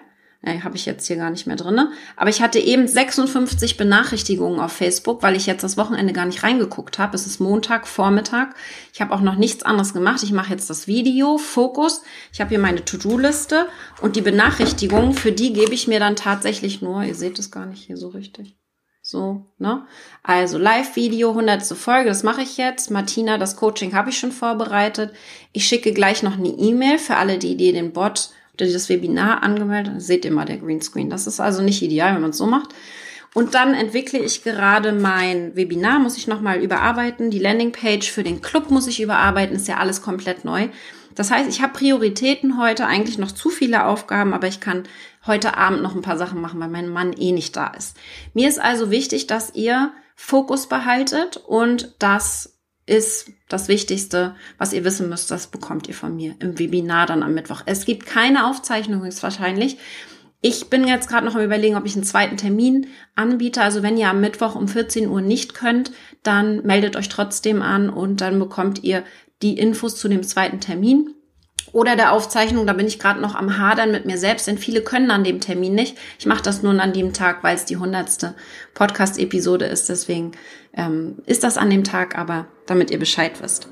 Nee, 0.45 0.59
habe 0.61 0.75
ich 0.75 0.85
jetzt 0.85 1.07
hier 1.07 1.15
gar 1.15 1.29
nicht 1.29 1.47
mehr 1.47 1.55
drinne. 1.55 1.93
Aber 2.17 2.29
ich 2.29 2.41
hatte 2.41 2.59
eben 2.59 2.85
56 2.85 3.77
Benachrichtigungen 3.77 4.59
auf 4.59 4.73
Facebook, 4.73 5.23
weil 5.23 5.37
ich 5.37 5.45
jetzt 5.45 5.63
das 5.63 5.77
Wochenende 5.77 6.11
gar 6.11 6.25
nicht 6.25 6.43
reingeguckt 6.43 6.99
habe. 6.99 7.15
Es 7.15 7.25
ist 7.25 7.39
Montag, 7.39 7.87
Vormittag. 7.87 8.53
Ich 8.91 8.99
habe 8.99 9.13
auch 9.13 9.21
noch 9.21 9.37
nichts 9.37 9.63
anderes 9.63 9.93
gemacht. 9.93 10.21
Ich 10.21 10.33
mache 10.33 10.51
jetzt 10.51 10.69
das 10.69 10.85
Video, 10.85 11.37
Fokus. 11.37 12.03
Ich 12.33 12.41
habe 12.41 12.49
hier 12.49 12.59
meine 12.59 12.83
To-Do-Liste 12.83 13.69
und 14.01 14.17
die 14.17 14.21
Benachrichtigungen, 14.21 15.13
für 15.13 15.31
die 15.31 15.53
gebe 15.53 15.73
ich 15.73 15.87
mir 15.87 16.01
dann 16.01 16.17
tatsächlich 16.17 16.81
nur, 16.81 17.03
ihr 17.03 17.15
seht 17.15 17.39
es 17.39 17.49
gar 17.49 17.65
nicht 17.65 17.83
hier 17.83 17.95
so 17.95 18.09
richtig. 18.09 18.57
So, 19.01 19.45
ne? 19.59 19.85
Also 20.23 20.57
Live-Video, 20.57 21.29
100. 21.29 21.63
Folge, 21.67 22.09
das 22.09 22.23
mache 22.23 22.41
ich 22.41 22.57
jetzt. 22.57 22.91
Martina, 22.91 23.37
das 23.37 23.55
Coaching 23.55 23.93
habe 23.93 24.09
ich 24.09 24.17
schon 24.17 24.33
vorbereitet. 24.33 25.13
Ich 25.53 25.65
schicke 25.65 25.93
gleich 25.93 26.21
noch 26.21 26.37
eine 26.37 26.49
E-Mail 26.49 26.97
für 26.97 27.15
alle, 27.15 27.37
die, 27.37 27.55
die 27.55 27.71
den 27.71 27.93
Bot 27.93 28.31
oder 28.53 28.71
das 28.71 28.89
Webinar 28.89 29.43
angemeldet, 29.43 30.01
seht 30.01 30.25
ihr 30.25 30.31
mal 30.31 30.45
der 30.45 30.57
Greenscreen. 30.57 31.09
Das 31.09 31.27
ist 31.27 31.39
also 31.39 31.61
nicht 31.61 31.81
ideal, 31.81 32.13
wenn 32.13 32.21
man 32.21 32.31
es 32.31 32.37
so 32.37 32.45
macht. 32.45 32.69
Und 33.33 33.55
dann 33.55 33.73
entwickle 33.73 34.19
ich 34.19 34.43
gerade 34.43 34.91
mein 34.91 35.55
Webinar, 35.55 35.97
muss 35.99 36.17
ich 36.17 36.27
nochmal 36.27 36.61
überarbeiten. 36.61 37.31
Die 37.31 37.39
Landingpage 37.39 38.11
für 38.11 38.23
den 38.23 38.41
Club 38.41 38.69
muss 38.69 38.85
ich 38.85 39.01
überarbeiten, 39.01 39.55
ist 39.55 39.67
ja 39.67 39.77
alles 39.77 40.03
komplett 40.03 40.45
neu. 40.45 40.69
Das 41.15 41.31
heißt, 41.31 41.49
ich 41.49 41.61
habe 41.61 41.73
Prioritäten 41.73 42.59
heute, 42.59 42.85
eigentlich 42.85 43.17
noch 43.17 43.31
zu 43.31 43.49
viele 43.49 43.85
Aufgaben, 43.85 44.33
aber 44.33 44.47
ich 44.47 44.59
kann 44.59 44.83
heute 45.25 45.57
Abend 45.57 45.81
noch 45.81 45.95
ein 45.95 46.01
paar 46.01 46.17
Sachen 46.17 46.41
machen, 46.41 46.59
weil 46.59 46.69
mein 46.69 46.89
Mann 46.89 47.13
eh 47.13 47.31
nicht 47.31 47.55
da 47.55 47.67
ist. 47.67 47.97
Mir 48.33 48.49
ist 48.49 48.59
also 48.59 48.91
wichtig, 48.91 49.27
dass 49.27 49.53
ihr 49.55 49.91
Fokus 50.15 50.67
behaltet 50.67 51.37
und 51.37 51.95
dass 51.99 52.52
ist 52.85 53.31
das 53.47 53.67
Wichtigste, 53.67 54.35
was 54.57 54.73
ihr 54.73 54.83
wissen 54.83 55.09
müsst, 55.09 55.31
das 55.31 55.47
bekommt 55.47 55.87
ihr 55.87 55.93
von 55.93 56.15
mir 56.15 56.35
im 56.39 56.59
Webinar 56.59 57.05
dann 57.05 57.23
am 57.23 57.33
Mittwoch. 57.33 57.61
Es 57.65 57.85
gibt 57.85 58.05
keine 58.05 58.47
Aufzeichnung 58.47 59.03
höchstwahrscheinlich. 59.03 59.77
Ich 60.41 60.69
bin 60.69 60.85
jetzt 60.85 61.07
gerade 61.07 61.25
noch 61.25 61.35
am 61.35 61.41
überlegen, 61.41 61.77
ob 61.77 61.85
ich 61.85 61.95
einen 61.95 62.03
zweiten 62.03 62.35
Termin 62.35 62.87
anbiete. 63.15 63.61
Also 63.61 63.81
wenn 63.81 63.97
ihr 63.97 64.09
am 64.09 64.19
Mittwoch 64.19 64.55
um 64.55 64.67
14 64.67 65.07
Uhr 65.07 65.21
nicht 65.21 65.53
könnt, 65.53 65.91
dann 66.21 66.65
meldet 66.65 66.97
euch 66.97 67.07
trotzdem 67.07 67.61
an 67.61 67.89
und 67.89 68.19
dann 68.19 68.39
bekommt 68.39 68.83
ihr 68.83 69.03
die 69.41 69.57
Infos 69.57 69.95
zu 69.95 70.09
dem 70.09 70.23
zweiten 70.23 70.59
Termin 70.59 71.13
oder 71.73 71.95
der 71.95 72.13
Aufzeichnung, 72.13 72.65
da 72.65 72.73
bin 72.73 72.87
ich 72.87 72.99
gerade 72.99 73.19
noch 73.19 73.35
am 73.35 73.57
Hadern 73.57 73.91
mit 73.91 74.05
mir 74.05 74.17
selbst, 74.17 74.47
denn 74.47 74.59
viele 74.59 74.81
können 74.81 75.11
an 75.11 75.23
dem 75.23 75.41
Termin 75.41 75.73
nicht. 75.73 75.97
Ich 76.19 76.27
mache 76.27 76.43
das 76.43 76.63
nun 76.63 76.79
an 76.79 76.93
dem 76.93 77.11
Tag, 77.13 77.43
weil 77.43 77.55
es 77.55 77.65
die 77.65 77.77
hundertste 77.77 78.35
Podcast-Episode 78.75 79.65
ist. 79.65 79.89
Deswegen 79.89 80.33
ähm, 80.77 81.17
ist 81.25 81.43
das 81.43 81.57
an 81.57 81.71
dem 81.71 81.83
Tag, 81.83 82.17
aber 82.17 82.45
damit 82.67 82.91
ihr 82.91 82.99
Bescheid 82.99 83.41
wisst. 83.41 83.67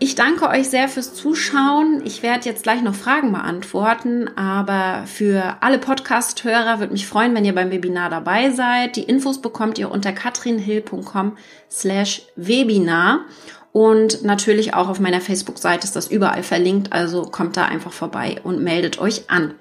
Ich 0.00 0.16
danke 0.16 0.48
euch 0.48 0.68
sehr 0.68 0.88
fürs 0.88 1.14
Zuschauen. 1.14 2.02
Ich 2.04 2.24
werde 2.24 2.44
jetzt 2.44 2.64
gleich 2.64 2.82
noch 2.82 2.94
Fragen 2.94 3.30
beantworten, 3.30 4.28
aber 4.36 5.04
für 5.06 5.58
alle 5.60 5.78
Podcast-Hörer 5.78 6.80
würde 6.80 6.92
mich 6.92 7.06
freuen, 7.06 7.34
wenn 7.36 7.44
ihr 7.44 7.54
beim 7.54 7.70
Webinar 7.70 8.10
dabei 8.10 8.50
seid. 8.50 8.96
Die 8.96 9.04
Infos 9.04 9.40
bekommt 9.40 9.78
ihr 9.78 9.92
unter 9.92 10.12
katrinhill.com 10.12 11.36
slash 11.70 12.22
Webinar. 12.34 13.26
Und 13.72 14.22
natürlich 14.22 14.74
auch 14.74 14.88
auf 14.88 15.00
meiner 15.00 15.20
Facebook-Seite 15.20 15.86
ist 15.86 15.96
das 15.96 16.08
überall 16.08 16.42
verlinkt, 16.42 16.92
also 16.92 17.22
kommt 17.22 17.56
da 17.56 17.64
einfach 17.64 17.92
vorbei 17.92 18.36
und 18.44 18.62
meldet 18.62 19.00
euch 19.00 19.30
an. 19.30 19.54